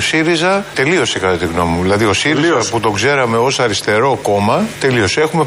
Ο 0.00 0.02
ΣΥΡΙΖΑ 0.02 0.64
τελείωσε 0.74 1.18
κατά 1.18 1.36
τη 1.36 1.46
γνώμη 1.46 1.70
μου. 1.70 1.82
Δηλαδή 1.82 2.04
ο 2.04 2.12
ΣΥΡΙΖΑ 2.12 2.60
που 2.70 2.80
τον 2.80 2.94
ξέραμε 2.94 3.36
ως 3.36 3.60
αριστερό 3.60 4.18
κόμμα 4.22 4.66
τελείωσε. 4.80 5.20
Έχουμε 5.20 5.46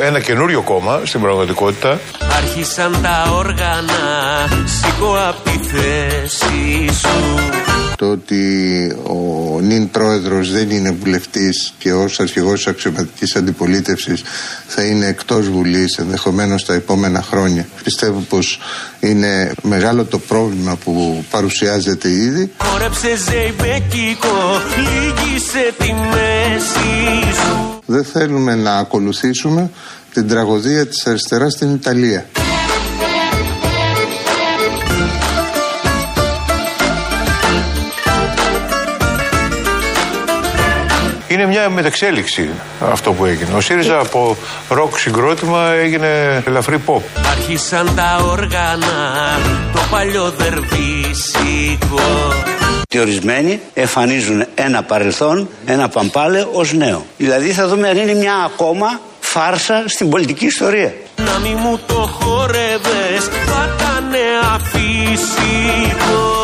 ε, 0.00 0.06
ένα 0.06 0.20
καινούριο 0.20 0.60
κόμμα 0.62 1.00
στην 1.04 1.20
πραγματικότητα. 1.20 2.00
Άρχισαν 2.36 2.98
τα 3.02 3.32
όργανα, 3.34 3.92
σήκω 4.64 5.16
απ' 5.28 5.42
τη 5.44 5.58
θέση 5.68 6.98
σου. 6.98 7.81
Το 8.02 8.10
ότι 8.10 8.96
ο 9.02 9.60
νυν 9.60 9.90
πρόεδρος 9.90 10.52
δεν 10.52 10.70
είναι 10.70 10.90
βουλευτής 10.90 11.74
και 11.78 11.92
ως 11.92 12.20
αρχηγός 12.20 12.56
της 12.56 12.66
αξιωματικής 12.66 13.36
αντιπολίτευσης 13.36 14.22
θα 14.66 14.82
είναι 14.82 15.06
εκτός 15.06 15.48
Βουλής 15.48 15.98
ενδεχομένως 15.98 16.64
τα 16.64 16.74
επόμενα 16.74 17.22
χρόνια. 17.22 17.66
Πιστεύω 17.84 18.18
πως 18.28 18.58
είναι 19.00 19.52
μεγάλο 19.62 20.04
το 20.04 20.18
πρόβλημα 20.18 20.76
που 20.76 21.24
παρουσιάζεται 21.30 22.10
ήδη. 22.10 22.52
Χόρεψε 22.56 23.16
ζεϊμπεκικό, 23.16 24.60
λύγησε 24.76 25.74
τη 25.78 25.92
μέση 25.92 27.32
σου. 27.34 27.80
Δεν 27.86 28.04
θέλουμε 28.04 28.54
να 28.54 28.76
ακολουθήσουμε 28.76 29.70
την 30.12 30.28
τραγωδία 30.28 30.86
της 30.86 31.06
αριστεράς 31.06 31.52
στην 31.52 31.74
Ιταλία. 31.74 32.26
Είναι 41.32 41.46
μια 41.46 41.68
μεταξέλιξη 41.68 42.50
αυτό 42.90 43.12
που 43.12 43.24
έγινε. 43.24 43.54
Ο 43.54 43.60
ΣΥΡΙΖΑ 43.60 43.98
από 43.98 44.36
ροκ 44.68 44.98
συγκρότημα 44.98 45.72
έγινε 45.72 46.42
ελαφρύ 46.46 46.80
pop. 46.86 47.00
Άρχισαν 47.30 47.94
τα 47.96 48.20
όργανα, 48.30 49.38
το 49.72 49.80
παλιό 49.90 50.30
δερβίσικο. 50.36 52.00
Και 52.88 53.00
ορισμένοι 53.00 53.60
εμφανίζουν 53.74 54.46
ένα 54.54 54.82
παρελθόν, 54.82 55.48
ένα 55.66 55.88
παμπάλε 55.88 56.46
ως 56.52 56.72
νέο. 56.72 57.06
Δηλαδή 57.16 57.50
θα 57.52 57.68
δούμε 57.68 57.88
αν 57.88 57.96
είναι 57.96 58.14
μια 58.14 58.34
ακόμα 58.34 59.00
φάρσα 59.20 59.84
στην 59.86 60.08
πολιτική 60.10 60.46
ιστορία. 60.46 60.94
Να 61.16 61.38
μη 61.38 61.54
μου 61.54 61.80
το 61.86 62.10
χόρευες, 62.20 63.24
θα 63.46 63.68
ήταν 63.74 64.14
αφύσικο. 64.54 66.42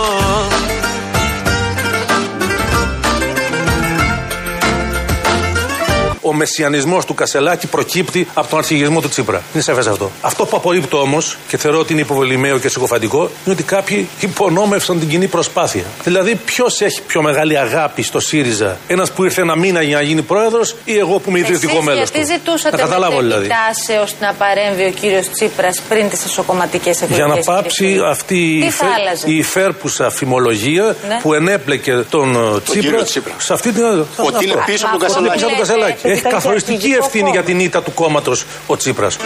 Ο 6.29 6.33
μεσιανισμός 6.33 7.05
του 7.05 7.14
Κασελάκη 7.14 7.67
προκύπτει 7.67 8.29
από 8.35 8.49
τον 8.49 8.59
αρχηγισμό 8.59 9.01
του 9.01 9.09
Τσίπρα. 9.09 9.43
Είναι 9.55 9.62
σαφέ 9.62 9.91
αυτό. 9.91 10.11
Αυτό 10.21 10.45
που 10.47 10.57
απορρίπτω 10.57 11.01
όμως 11.01 11.37
και 11.49 11.57
θεωρώ 11.57 11.79
ότι 11.79 11.93
είναι 11.93 12.03
υποβολημαίο 12.03 12.59
και 12.59 12.69
συκοφαντικό 12.69 13.19
είναι 13.19 13.31
ότι 13.55 13.62
κάποιοι 13.62 14.09
υπονόμευσαν 14.21 14.99
την 14.99 15.09
κοινή 15.09 15.27
προσπάθεια. 15.27 15.83
Δηλαδή, 16.05 16.35
ποιος 16.35 16.81
έχει 16.81 17.03
πιο 17.03 17.23
μεγάλη 17.23 17.59
αγάπη 17.59 18.03
στο 18.03 18.21
ΣΥΡΙΖΑ, 18.21 18.77
ένας 18.87 19.11
που 19.12 19.25
ήρθε 19.25 19.41
ένα 19.41 19.57
μήνα 19.57 19.83
για 19.83 19.97
να 19.97 20.03
γίνει 20.03 20.23
πρόεδρος 20.23 20.75
ή 20.85 20.99
εγώ 20.99 21.19
που 21.19 21.31
είμαι 21.31 21.38
ιδρυτικό 21.38 21.73
Εσείς 21.73 21.85
μέλος. 21.85 22.11
γιατί 22.11 22.33
ζητούσατε 22.33 22.77
Να 22.77 22.83
καταλάβω 22.83 23.21
δηλαδή. 23.21 23.47
μετεπιτάσεω 23.47 24.05
να 24.21 24.33
παρέμβει 24.35 24.85
ο 24.85 24.91
κύριος 25.01 25.31
Τσίπρας 25.31 25.81
πριν 25.88 26.09
τις 26.09 26.25
εσωκομματικές 26.25 27.03
εκλογές. 27.03 27.17
Για 27.17 27.27
να 27.27 27.41
πάψει 27.43 27.99
αυτή 28.11 28.57
η, 28.57 28.61
Τι 28.61 28.71
θα 28.71 28.87
υφε- 28.87 28.99
άλλαζε; 29.01 29.31
η 29.31 29.37
υφέρπουσα 29.37 30.11
φημολογία 30.11 30.97
Ναι. 31.09 31.19
που 31.23 31.35
ενέπλεκε 31.35 31.93
τον 32.11 32.37
ε, 32.37 32.61
Τσίπρα, 32.61 32.81
κύριος 32.81 33.05
Τσίπρα. 33.05 33.35
σε 33.38 33.53
αυτή 33.53 33.73
την. 33.73 33.85
Ότι 33.85 34.07
αυτό. 34.17 34.38
είναι 34.43 34.62
πίσω 34.67 34.87
Μα 34.87 34.93
από 34.93 34.99
τον 34.99 35.07
αυτό 35.07 35.31
Ότι 35.31 35.45
είναι 35.45 35.59
Κασελάκη. 35.59 36.17
Πίσω 36.20 36.28
από 36.28 36.42
τον 36.42 36.52
λέτε, 36.52 36.62
Κασελάκη. 36.62 36.68
ότι 36.68 36.78
Έχει 36.78 36.78
ήταν 36.78 36.78
και 36.78 36.78
καθοριστική 36.78 36.87
αρχηγικό 36.87 37.04
ευθύνη 37.04 37.22
κόμμα. 37.22 37.35
για 37.35 37.42
την 37.42 37.61
ήττα 37.61 37.83
του 37.83 37.94
κόμματος 37.94 38.44
ο 38.66 38.76
Τσίπρας. 38.76 39.16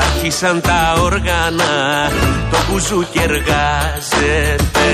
Άρχισαν 0.00 0.60
τα 0.60 0.94
όργανα, 1.02 2.10
το 2.50 2.58
μπουζούκι 2.70 3.18
εργάζεται. 3.18 4.88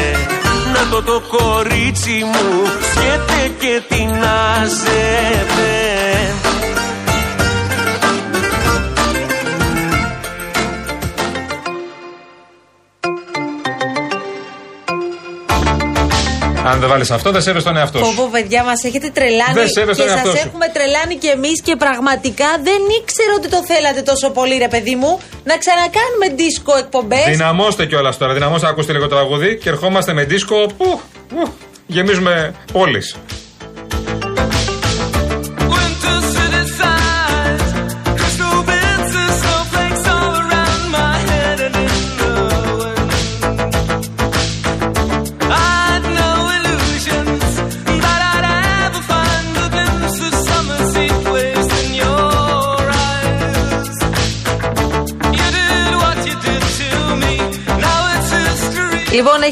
Να 0.74 0.82
το 0.90 1.02
το 1.02 1.22
κορίτσι 1.36 2.24
μου, 2.24 2.66
σκέτε 2.92 3.40
και 3.58 3.82
τεινάζεται. 3.88 5.70
Αν 16.70 16.80
δεν 16.80 16.88
βάλεις 16.88 17.10
αυτό, 17.10 17.30
δεν 17.30 17.42
σέβεσαι 17.42 17.66
τον 17.66 17.76
εαυτό 17.76 17.98
Πω 17.98 18.06
σου. 18.06 18.14
πω 18.14 18.28
παιδιά 18.32 18.62
μας 18.64 18.84
έχετε 18.84 19.08
τρελάνει 19.14 19.52
Δεν 19.54 19.64
και 19.66 19.70
σέβεσαι 19.70 20.00
τον 20.00 20.10
εαυτό 20.10 20.30
σας 20.30 20.38
σου. 20.40 20.46
έχουμε 20.48 20.66
τρελάνει 20.74 21.14
και 21.16 21.28
εμείς 21.28 21.60
και 21.66 21.76
πραγματικά 21.76 22.48
δεν 22.62 22.80
ήξερα 23.00 23.32
ότι 23.38 23.48
το 23.48 23.60
θέλατε 23.70 24.02
τόσο 24.02 24.30
πολύ 24.30 24.56
ρε 24.58 24.68
παιδί 24.68 24.94
μου 24.94 25.20
να 25.50 25.54
ξανακάνουμε 25.62 26.26
δίσκο 26.42 26.76
εκπομπές 26.76 27.24
Δυναμώστε 27.36 27.86
κιόλας 27.86 28.16
τώρα. 28.18 28.32
Δυναμώστε, 28.32 28.66
ακούστε 28.68 28.92
λίγο 28.92 29.08
τραγούδι 29.08 29.58
και 29.62 29.68
ερχόμαστε 29.68 30.12
με 30.12 30.24
δίσκο 30.24 30.56
που 30.78 31.00
που, 31.28 31.52
γεμίζουμε 31.86 32.54
πόλεις. 32.72 33.16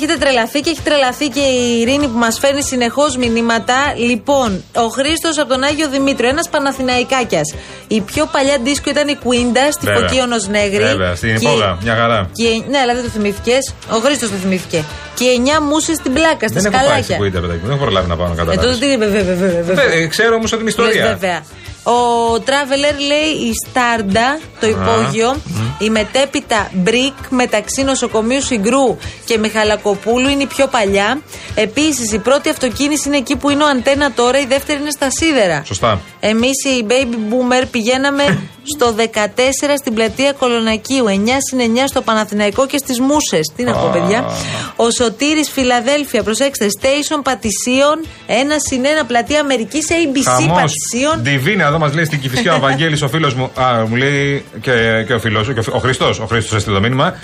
Έχετε 0.05 0.19
τρελαθεί 0.25 0.61
και 0.61 0.71
έχει 0.71 0.81
τρελαθεί 0.85 1.29
και 1.29 1.41
η 1.41 1.81
Ειρήνη 1.81 2.07
που 2.09 2.19
μας 2.19 2.39
φέρνει 2.39 2.63
συνεχώς 2.63 3.17
μηνύματα. 3.17 3.75
Λοιπόν, 3.97 4.65
ο 4.77 4.89
Χρήστος 4.89 5.39
από 5.39 5.49
τον 5.49 5.63
Άγιο 5.63 5.89
Δημήτριο, 5.89 6.29
ένας 6.29 6.49
Παναθηναϊκάκιας. 6.49 7.55
Η 7.89 8.01
πιο 8.01 8.27
παλιά 8.33 8.57
δίσκο 8.63 8.91
ήταν 8.91 9.09
η 9.09 9.17
Κουίντα 9.25 9.71
στη 9.73 9.87
Βέβαια. 9.87 10.01
Φωκίωνος 10.09 10.49
Νέγρη. 10.49 10.83
Βέβαια, 10.85 11.15
στην 11.15 11.39
Και- 11.39 11.47
υπόγα, 11.49 11.79
μια 11.83 11.95
χαρά. 11.95 12.31
Και, 12.33 12.49
ναι, 12.71 12.79
αλλά 12.79 12.95
δεν 12.95 13.03
το 13.03 13.09
θυμήθηκες. 13.09 13.75
Ο 13.91 13.97
Χρήστος 14.05 14.31
το 14.31 14.37
θυμήθηκε. 14.37 14.85
Και 15.19 15.25
9 15.25 15.61
μουσες 15.61 15.97
στην 15.97 16.13
πλάκα, 16.13 16.49
στα 16.49 16.61
Δεν 16.61 16.73
έχω 16.73 16.85
πάει 16.87 17.03
στην 17.03 17.05
σκαλάκια. 17.05 17.17
Κουίντα, 17.17 17.41
παιδάκι 17.41 17.59
μου. 17.61 17.67
Δεν 17.67 17.75
έχω 17.77 17.85
προλάβει 17.85 18.09
να 18.09 18.17
πάω 18.17 18.27
να 18.27 18.33
Ε, 18.33 18.37
τότε 18.37 18.51
καταλάβω. 18.55 18.79
τι 18.79 18.87
είναι, 18.93 19.07
βέβαια, 19.07 19.35
βέβαια, 19.35 19.63
βέβαια. 19.63 19.85
Ε, 19.93 20.07
Ξέρω 20.07 20.35
όμως 20.35 20.51
την 20.51 20.59
Λες, 20.63 20.69
ιστορία. 20.69 21.07
βέβαια. 21.07 21.39
Ο 21.85 22.33
Traveler 22.35 22.99
λέει 23.07 23.49
η 23.49 23.53
Στάρντα, 23.67 24.39
το 24.61 24.67
υπόγειο, 24.67 25.37
η 25.79 25.91
μετέπειτα 25.91 26.71
Μπρικ 26.73 27.15
μεταξύ 27.29 27.83
νοσοκομείου 27.83 28.43
Συγκρού 28.43 28.97
και 29.25 29.39
Μιχαλακοπούλου 29.39 30.29
είναι 30.29 30.43
η 30.43 30.47
πιο 30.47 30.67
παλιά. 30.67 31.21
Επίσης, 31.55 32.13
η 32.13 32.19
πρώτη 32.19 32.49
αυτοκίνηση 32.49 33.09
είναι 33.09 33.17
εκεί 33.17 33.37
που 33.37 33.51
είναι 33.51 33.63
ο 33.63 33.67
Αντένα 33.67 34.13
τώρα, 34.13 34.41
η 34.41 34.47
δεύτερη 34.47 34.81
είναι 34.81 34.91
στα 34.91 35.11
σίδερα. 35.11 35.63
Σωστά. 35.67 36.01
Εμείς 36.21 36.65
οι 36.65 36.87
baby 36.89 37.15
boomer 37.15 37.65
πηγαίναμε 37.71 38.39
στο 38.75 38.95
14 38.99 39.01
στην 39.79 39.95
πλατεία 39.95 40.33
Κολονακίου, 40.33 41.05
9 41.09 41.11
συν 41.49 41.59
9 41.59 41.63
στο 41.87 42.01
Παναθηναϊκό 42.03 42.67
και 42.67 42.79
στις 42.79 43.01
Μούσες. 43.01 43.53
Τι 43.57 43.63
να 43.63 43.73
πω, 43.73 43.87
Α. 43.87 43.91
παιδιά. 43.91 44.25
Ο 44.77 44.91
Σωτήρης 44.91 45.51
Φιλαδέλφια, 45.51 46.23
προσέξτε, 46.23 46.67
station 46.81 47.21
Πατησίων, 47.23 48.05
1 48.27 48.31
συν 48.69 48.83
1 49.03 49.05
πλατεία 49.07 49.41
Αμερικής 49.41 49.87
ABC 49.91 50.23
Χαμός. 50.25 50.61
Πατησίων. 50.61 51.23
Διβίνα, 51.23 51.67
εδώ 51.67 51.79
μας 51.79 51.95
λέει 51.95 52.05
στην 52.05 52.21
Κυφυσιά 52.21 52.55
ο 52.55 52.59
Βαγγέλης 52.59 53.03
ο 53.03 53.09
φίλος 53.09 53.35
μου. 53.35 53.51
Α, 53.61 53.87
μου 53.89 53.95
λέει 53.97 54.45
και, 54.61 55.05
και 55.07 55.13
ο 55.15 55.19
φίλος 55.19 55.47
σου, 55.47 55.53
και 55.55 55.61
ο, 55.61 55.65
ο 55.73 55.79
Χριστός. 55.79 56.19
Ο 56.19 56.27
Χριστός 56.27 56.57
έστειλε 56.57 56.75
το 56.75 56.83
μήνυμα 56.83 57.15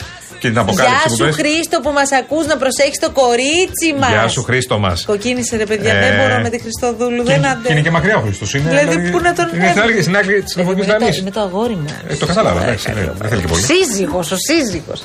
και 0.40 0.48
την 0.48 0.58
αποκάλυψη 0.58 0.98
Γεια 0.98 1.08
που 1.08 1.16
σου 1.16 1.24
πες. 1.24 1.34
Χρήστο 1.40 1.76
που 1.84 1.90
μας 1.98 2.10
ακούς 2.20 2.44
να 2.46 2.56
προσέχεις 2.62 2.98
το 3.04 3.10
κορίτσι 3.20 3.88
μας. 4.00 4.10
Γεια 4.10 4.28
σου, 4.28 4.42
Χρήστο 4.42 4.78
μας. 4.78 5.04
Κοκκίνησε 5.10 5.56
ρε 5.56 5.66
παιδιά, 5.70 5.92
Ε, 5.94 6.00
δεν 6.04 6.12
μπορώ 6.18 6.36
με 6.42 6.48
τη 6.48 6.58
Χριστοδούλου. 6.64 7.22
Και, 7.24 7.30
Δεν 7.32 7.40
και 7.40 7.46
αντέχω. 7.46 7.72
είναι 7.72 7.80
και 7.86 7.90
μακριά 7.90 8.16
ο 8.16 8.20
Χριστό. 8.20 8.44
Δηλαδή, 8.68 9.10
πού 9.10 9.18
να 9.20 9.32
τον 9.32 9.46
Είναι 9.54 9.68
στην 9.70 9.80
άλλη- 9.82 10.02
στην 10.02 10.16
άκρη 10.16 10.42
της 10.42 10.52
Ε, 10.54 10.56
Νεοφωνική 10.58 10.84
είναι 10.86 10.92
το- 10.98 11.04
Γραμμή. 11.04 11.16
Είναι 11.20 11.30
το 11.30 11.40
αγόρι 11.40 11.74
μου. 11.82 11.86
Το 12.18 12.26
κατάλαβα, 12.26 12.62
εντάξει. 12.62 12.88
ναι, 12.94 13.00
Δεν 13.18 13.28
θέλει 13.30 13.40
και 13.40 13.46
πολύ. 13.48 13.62
Σύζυγος, 13.62 14.30
ο 14.32 14.36
σύζυγος. 14.48 15.02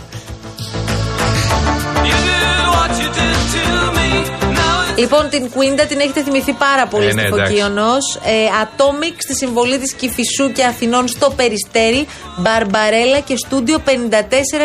Λοιπόν, 4.98 5.30
την 5.30 5.50
Κουίντα 5.50 5.86
την 5.86 6.00
έχετε 6.00 6.24
θυμηθεί 6.24 6.54
πάρα 6.54 6.88
πολύ 6.88 7.06
Ε, 7.06 7.10
στη 7.10 7.16
ναι, 7.22 7.28
εντάξει. 7.28 7.46
Φωκίωνος. 7.46 8.16
Ε, 8.16 8.32
Atomic 8.64 9.16
στη 9.18 9.36
συμβολή 9.36 9.78
της 9.80 9.94
Κηφισού 9.94 10.52
και 10.52 10.64
Αθηνών 10.64 11.08
στο 11.08 11.34
Περιστέρι. 11.36 12.08
Μπαρμπαρέλα 12.38 13.20
και 13.20 13.38
στούντιο 13.38 13.82
54 13.86 13.90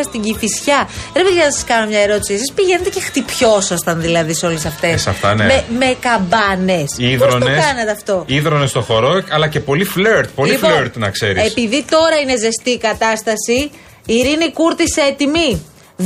στην 0.04 0.20
Κηφισιά. 0.22 0.88
Ρε 1.16 1.22
παιδιά, 1.22 1.44
να 1.44 1.50
σας 1.50 1.64
κάνω 1.64 1.86
μια 1.86 2.00
ερώτηση. 2.00 2.32
Εσείς 2.34 2.52
πηγαίνετε 2.52 2.90
και 2.90 3.00
χτυπιόσασταν 3.00 4.00
δηλαδή 4.00 4.34
σε 4.34 4.46
όλες 4.46 4.64
αυτές; 4.64 4.92
Ε, 4.92 4.96
σε 4.96 5.10
αυτά, 5.10 5.34
ναι. 5.34 5.44
Με, 5.44 5.64
με 5.78 5.96
καμπάνες. 6.00 6.84
Πώς 6.84 6.96
το 6.96 7.04
Ίδρωνες, 7.04 7.64
κάνατε 7.64 7.90
αυτό; 7.90 8.24
ίδρωνες 8.26 8.70
στο 8.70 8.80
χωρό, 8.80 9.22
αλλά 9.30 9.48
και 9.48 9.60
πολύ 9.60 9.84
φλερτ. 9.84 10.28
Πολύ 10.34 10.50
Λοιπόν, 10.50 10.70
φλερτ 10.70 10.96
να 10.96 11.10
ξέρεις. 11.10 11.44
Επειδή 11.44 11.84
τώρα 11.90 12.16
είναι 12.22 12.36
ζεστή 12.36 12.70
η 12.70 12.78
κατάσταση, 12.78 13.70
η 14.06 14.14
Ειρήνη 14.14 14.52
Κούρτισε 14.52 15.00
έτοιμη; 15.00 15.62
2, 16.00 16.04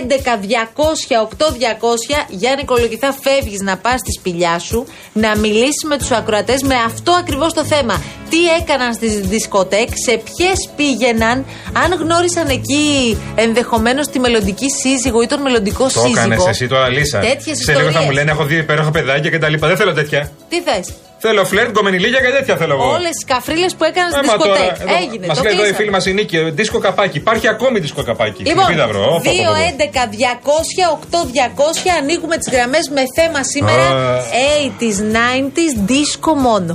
11, 0.00 0.36
200, 0.36 1.16
8, 1.16 1.50
200. 1.52 2.24
Γιάννη 2.28 2.64
Κολοκυθά, 2.64 3.14
φεύγεις 3.22 3.60
να 3.60 3.76
πας 3.76 4.00
στη 4.00 4.12
σπηλιά 4.18 4.58
σου, 4.58 4.86
να 5.12 5.36
μιλήσεις 5.36 5.84
με 5.88 5.96
τους 5.98 6.10
ακροατές 6.10 6.62
με 6.62 6.74
αυτό 6.86 7.12
ακριβώς 7.12 7.52
το 7.52 7.64
θέμα. 7.64 8.02
Τι 8.30 8.36
έκαναν 8.60 8.94
στις 8.94 9.20
δισκοτέκ, 9.20 9.88
σε 10.06 10.16
ποιες 10.24 10.70
πήγαιναν, 10.76 11.44
αν 11.72 11.92
γνώρισαν 12.00 12.48
εκεί 12.48 13.18
ενδεχομένως 13.34 14.06
τη 14.08 14.18
μελλοντική 14.18 14.66
σύζυγο 14.82 15.22
ή 15.22 15.26
τον 15.26 15.40
μελλοντικό 15.40 15.84
Το 15.84 15.88
σύζυγο. 15.90 16.10
έκανε 16.20 16.36
εσύ 16.48 16.66
τώρα, 16.66 16.88
Λίσα. 16.88 17.18
Τέτοιες 17.18 17.58
Σε 17.58 17.72
λίγο 17.72 17.78
θα 17.82 17.86
ιστορίες. 17.88 18.04
μου 18.04 18.10
λένε: 18.10 18.30
Έχω 18.30 18.44
δύο 18.44 18.58
υπέροχα 18.58 18.90
παιδάκια 18.90 19.30
και 19.30 19.38
τα 19.38 19.48
λοιπά. 19.48 19.66
Δεν 19.66 19.76
θέλω 19.76 19.92
τέτοια. 19.92 20.30
Τι 20.48 20.60
θες; 20.60 20.88
Θέλω 21.20 21.44
φλερτ, 21.44 21.70
γκομενιλίγια 21.70 22.20
και 22.20 22.30
τέτοια 22.38 22.56
θέλω 22.56 22.74
εγώ. 22.74 22.88
Όλες 22.98 23.10
τι 23.18 23.24
καφρίλες 23.32 23.74
που 23.74 23.84
έκαναν 23.84 24.10
στη 24.10 24.20
Ε, 24.22 24.26
μα 24.26 24.36
τώρα, 24.36 24.52
δισκοτέκ. 24.60 24.80
εδώ, 24.88 24.96
Έγινε. 25.02 25.26
Μας 25.26 25.36
το 25.36 25.42
λέει 25.42 25.52
εδώ 25.52 25.62
η 25.62 25.64
κλείσαμε. 25.64 25.76
φίλη 25.78 25.90
μας 25.96 26.06
η 26.06 26.12
Νίκη, 26.18 26.38
δίσκο 26.58 26.78
καπάκι. 26.78 27.16
Υπάρχει 27.18 27.48
ακόμη 27.48 27.78
δίσκο 27.84 28.02
καπάκι. 28.02 28.42
Λοιπόν, 28.42 28.64
Ελπίδα 28.64 28.86
βρω. 28.88 29.00
2, 29.00 29.04
Ω, 29.04 29.18
πω, 29.18 29.20
πω, 29.20 29.52
πω. 29.52 29.56
11, 29.68 30.06
200, 30.06 30.82
8, 30.96 31.24
200. 31.24 31.88
Ανοίγουμε 32.00 32.36
τις 32.36 32.48
γραμμές 32.54 32.84
με 32.96 33.02
θέμα 33.18 33.40
σήμερα 33.54 33.86
Α. 33.88 34.20
80s, 34.66 34.98
90s, 35.18 35.74
disco 35.92 36.30
μόνο. 36.46 36.72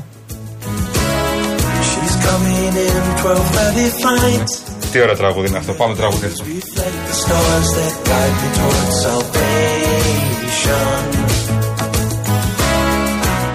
She's 1.90 2.16
coming 2.28 2.76
in 2.88 3.04
12:30 3.26 3.92
flight. 4.04 4.48
Τι 4.92 5.00
ωραίο 5.02 5.16
τραγούδι 5.16 5.48
είναι 5.48 5.58
αυτό. 5.58 5.74
Πάμε 5.74 5.96
τραγούδι 5.96 6.26
αυτό. 6.26 6.44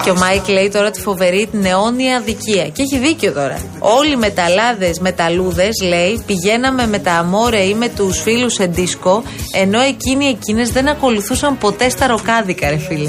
Και 0.08 0.14
ο 0.14 0.18
Μάικ 0.18 0.48
λέει 0.48 0.68
τώρα 0.68 0.90
τη 0.90 1.00
φοβερή 1.00 1.48
την 1.50 1.64
αιώνια 1.64 2.16
αδικία. 2.16 2.68
Και 2.68 2.82
έχει 2.82 2.98
δίκιο 2.98 3.32
τώρα. 3.32 3.58
Όλοι 3.78 4.12
οι 4.12 4.16
μεταλλάδες, 4.16 4.94
μεταλλούδες, 5.00 5.68
λέει, 5.86 6.22
πηγαίναμε 6.26 6.86
με 6.86 6.98
τα 6.98 7.12
αμόρε 7.12 7.60
ή 7.60 7.74
με 7.74 7.88
τους 7.88 8.20
φίλους 8.20 8.52
σε 8.52 8.66
ντίσκο, 8.66 9.22
ενώ 9.54 9.80
εκείνοι 9.80 10.26
εκείνες 10.26 10.70
δεν 10.70 10.88
ακολουθούσαν 10.88 11.58
ποτέ 11.58 11.88
στα 11.88 12.06
ροκάδικα, 12.06 12.70
ρε 12.70 12.78
φίλε. 12.78 13.08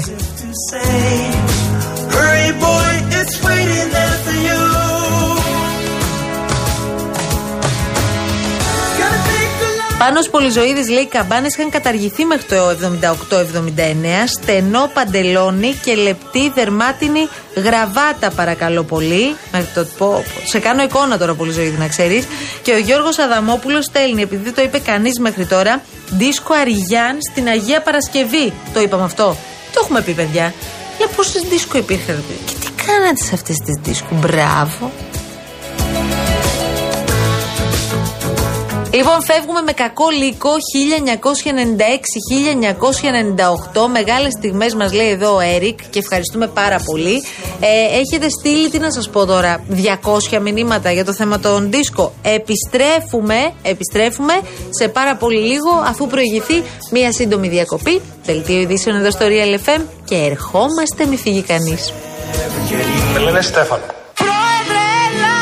Take 10.00 10.08
the 10.08 10.14
line. 10.14 10.30
Πάνος 10.30 10.30
Πολυζωίδης 10.30 10.88
λέει 10.88 11.02
οι 11.02 11.06
καμπάνες 11.06 11.54
είχαν 11.54 11.70
καταργηθεί 11.70 12.24
μέχρι 12.24 12.44
το 12.44 12.56
78-79 13.30 14.26
στενό 14.26 14.90
παντελόνι 14.94 15.74
και 15.84 15.94
λεπτή 15.94 16.50
δερμάτινη 16.54 17.28
γραβάτα 17.56 18.30
παρακαλώ 18.36 18.82
πολύ 18.82 19.36
μέχρι 19.52 19.68
το, 19.74 19.86
πω, 19.98 20.24
σε 20.44 20.58
κάνω 20.58 20.82
εικόνα 20.82 21.18
τώρα 21.18 21.34
Πολυζωίδη 21.34 21.76
να 21.78 21.88
ξέρεις. 21.88 22.26
Και 22.62 22.72
ο 22.72 22.78
Γιώργος 22.78 23.18
Αδαμόπουλος 23.18 23.84
στέλνει 23.84 24.22
επειδή 24.22 24.44
δεν 24.44 24.54
το 24.54 24.62
είπε 24.62 24.78
κανείς 24.78 25.18
μέχρι 25.18 25.46
τώρα 25.46 25.82
δίσκο 26.10 26.54
Αριγιάν 26.54 27.18
στην 27.30 27.48
Αγία 27.48 27.82
Παρασκευή 27.82 28.52
το 28.72 28.80
είπαμε 28.80 29.04
αυτό. 29.04 29.36
Το 29.72 29.80
έχουμε 29.82 30.00
πει 30.00 30.12
παιδιά. 30.12 30.54
Για 30.98 31.08
πόσες 31.16 31.42
δίσκο 31.42 31.78
υπήρχαν 31.78 32.14
ρε 32.14 32.20
παιδιά. 32.20 32.44
και 32.46 32.54
τι 32.60 32.82
κάνατε 32.84 33.24
σε 33.24 33.34
αυτές 33.34 33.56
τις 33.56 33.76
δίσκο; 33.82 34.14
Μπράβο 34.14 34.90
Λοιπόν, 38.92 39.22
φεύγουμε 39.22 39.62
με 39.62 39.72
κακό 39.72 40.08
λύκο 40.08 40.50
1996-1998. 43.84 43.88
Μεγάλες 43.90 44.32
στιγμές 44.32 44.74
μας 44.74 44.92
λέει 44.92 45.08
εδώ 45.08 45.34
ο 45.34 45.40
Έρικ 45.40 45.78
και 45.90 45.98
ευχαριστούμε 45.98 46.46
πάρα 46.46 46.80
πολύ. 46.84 47.22
Ε, 47.60 47.98
έχετε 47.98 48.28
στείλει, 48.28 48.68
τι 48.70 48.78
να 48.78 48.90
σας 48.90 49.08
πω 49.08 49.26
τώρα, 49.26 49.64
200 50.32 50.40
μηνύματα 50.40 50.92
για 50.92 51.04
το 51.04 51.12
θέμα 51.14 51.38
των 51.38 51.70
δίσκο. 51.70 52.12
Επιστρέφουμε, 52.22 53.52
επιστρέφουμε 53.62 54.40
σε 54.78 54.88
πάρα 54.88 55.16
πολύ 55.16 55.40
λίγο 55.40 55.70
αφού 55.86 56.06
προηγηθεί 56.06 56.62
μία 56.90 57.12
σύντομη 57.12 57.48
διακοπή. 57.48 58.00
Δελτίο 58.24 58.60
ειδήσεων 58.60 58.96
εδώ 58.96 59.10
στο 59.10 59.26
Real 59.26 59.58
FM 59.68 59.80
και 60.04 60.14
ερχόμαστε, 60.14 61.06
μη 61.06 61.16
φύγει 61.16 61.42
κανείς. 61.42 61.92
Με 63.12 63.18
λένε 63.18 63.40
Στέφανο. 63.40 63.82
Πρόεδρε, 64.14 64.84
έλα! 65.06 65.38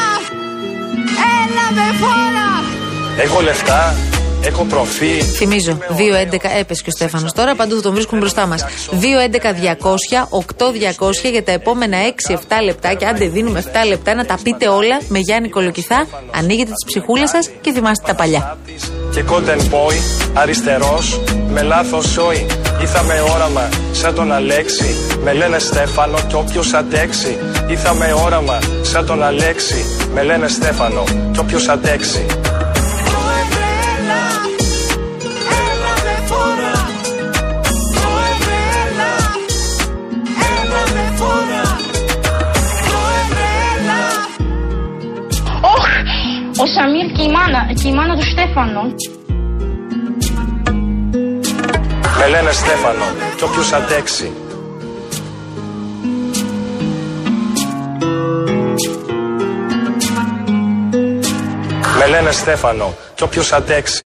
Έλα 1.42 1.72
με 1.74 1.96
φόρα! 1.98 2.37
Έχω 3.20 3.40
λεφτά, 3.40 3.94
έχω 4.42 4.64
προφή. 4.64 5.22
Θυμίζω, 5.22 5.78
2-11, 5.88 6.50
έπεσε 6.58 6.82
και 6.82 6.88
ο 6.88 6.92
Στέφανος 6.96 7.32
τώρα, 7.32 7.54
παντού 7.54 7.80
τον 7.80 7.92
βρίσκουν 7.94 8.18
μπροστά 8.18 8.46
μας. 8.46 8.64
2-11-200, 8.90 10.28
8-200 10.30 11.30
για 11.30 11.42
τα 11.42 11.52
επόμενα 11.52 11.96
6-7 11.98 12.62
λεπτά. 12.64 12.94
Και 12.94 13.06
άντε, 13.06 13.28
δίνουμε 13.28 13.58
7 13.58 13.86
λεπτά 13.88 14.14
να 14.14 14.24
τα 14.24 14.38
πείτε 14.42 14.68
όλα 14.68 15.00
με 15.08 15.18
Γιάννη 15.18 15.48
Κολοκυθά. 15.48 16.06
Ανοίγετε 16.34 16.70
τις 16.70 16.84
ψυχούλες 16.86 17.30
σας 17.30 17.50
και 17.60 17.72
θυμάστε 17.72 18.04
τα 18.06 18.14
παλιά. 18.14 18.58
Και 19.12 19.22
κότεν 19.22 19.68
πόη, 19.68 19.96
αριστερός, 20.34 21.20
με 21.48 21.62
λάθος 21.62 22.06
σόι. 22.06 22.46
Ήρθα 22.80 23.02
με 23.02 23.20
όραμα, 23.34 23.68
σαν 23.92 24.14
τον 24.14 24.32
Αλέξη. 24.32 24.96
Με 25.22 25.32
λένε 25.32 25.58
Στέφανο 25.58 26.18
κι 26.28 26.34
όποιος 26.34 26.72
αντέξει. 26.72 27.38
Ήρθα 27.68 27.94
με 27.94 28.12
όραμα, 28.24 28.58
σαν 28.82 29.06
τον 29.06 29.22
Αλέξη. 29.22 29.84
Με 30.14 30.22
λένε 30.22 30.48
Στέφανο 30.48 31.04
κι 31.32 31.38
όποιος 31.38 31.68
αντέξει. 31.68 32.26
Η 47.28 47.30
μάνα, 47.30 47.72
και 47.80 47.88
η 47.88 47.92
μάνα 47.92 48.14
του 48.16 48.26
Στέφανο. 48.32 48.82
Με 52.18 52.26
λένε 52.28 52.52
Στέφανο 52.52 53.04
κι 53.36 53.44
όποιος 53.44 53.72
αντέξει. 53.72 54.32
Με 61.98 62.06
λένε 62.06 62.30
Στέφανο 62.32 62.94
κι 63.14 63.22
όποιος 63.22 63.52
αντέξει. 63.52 63.96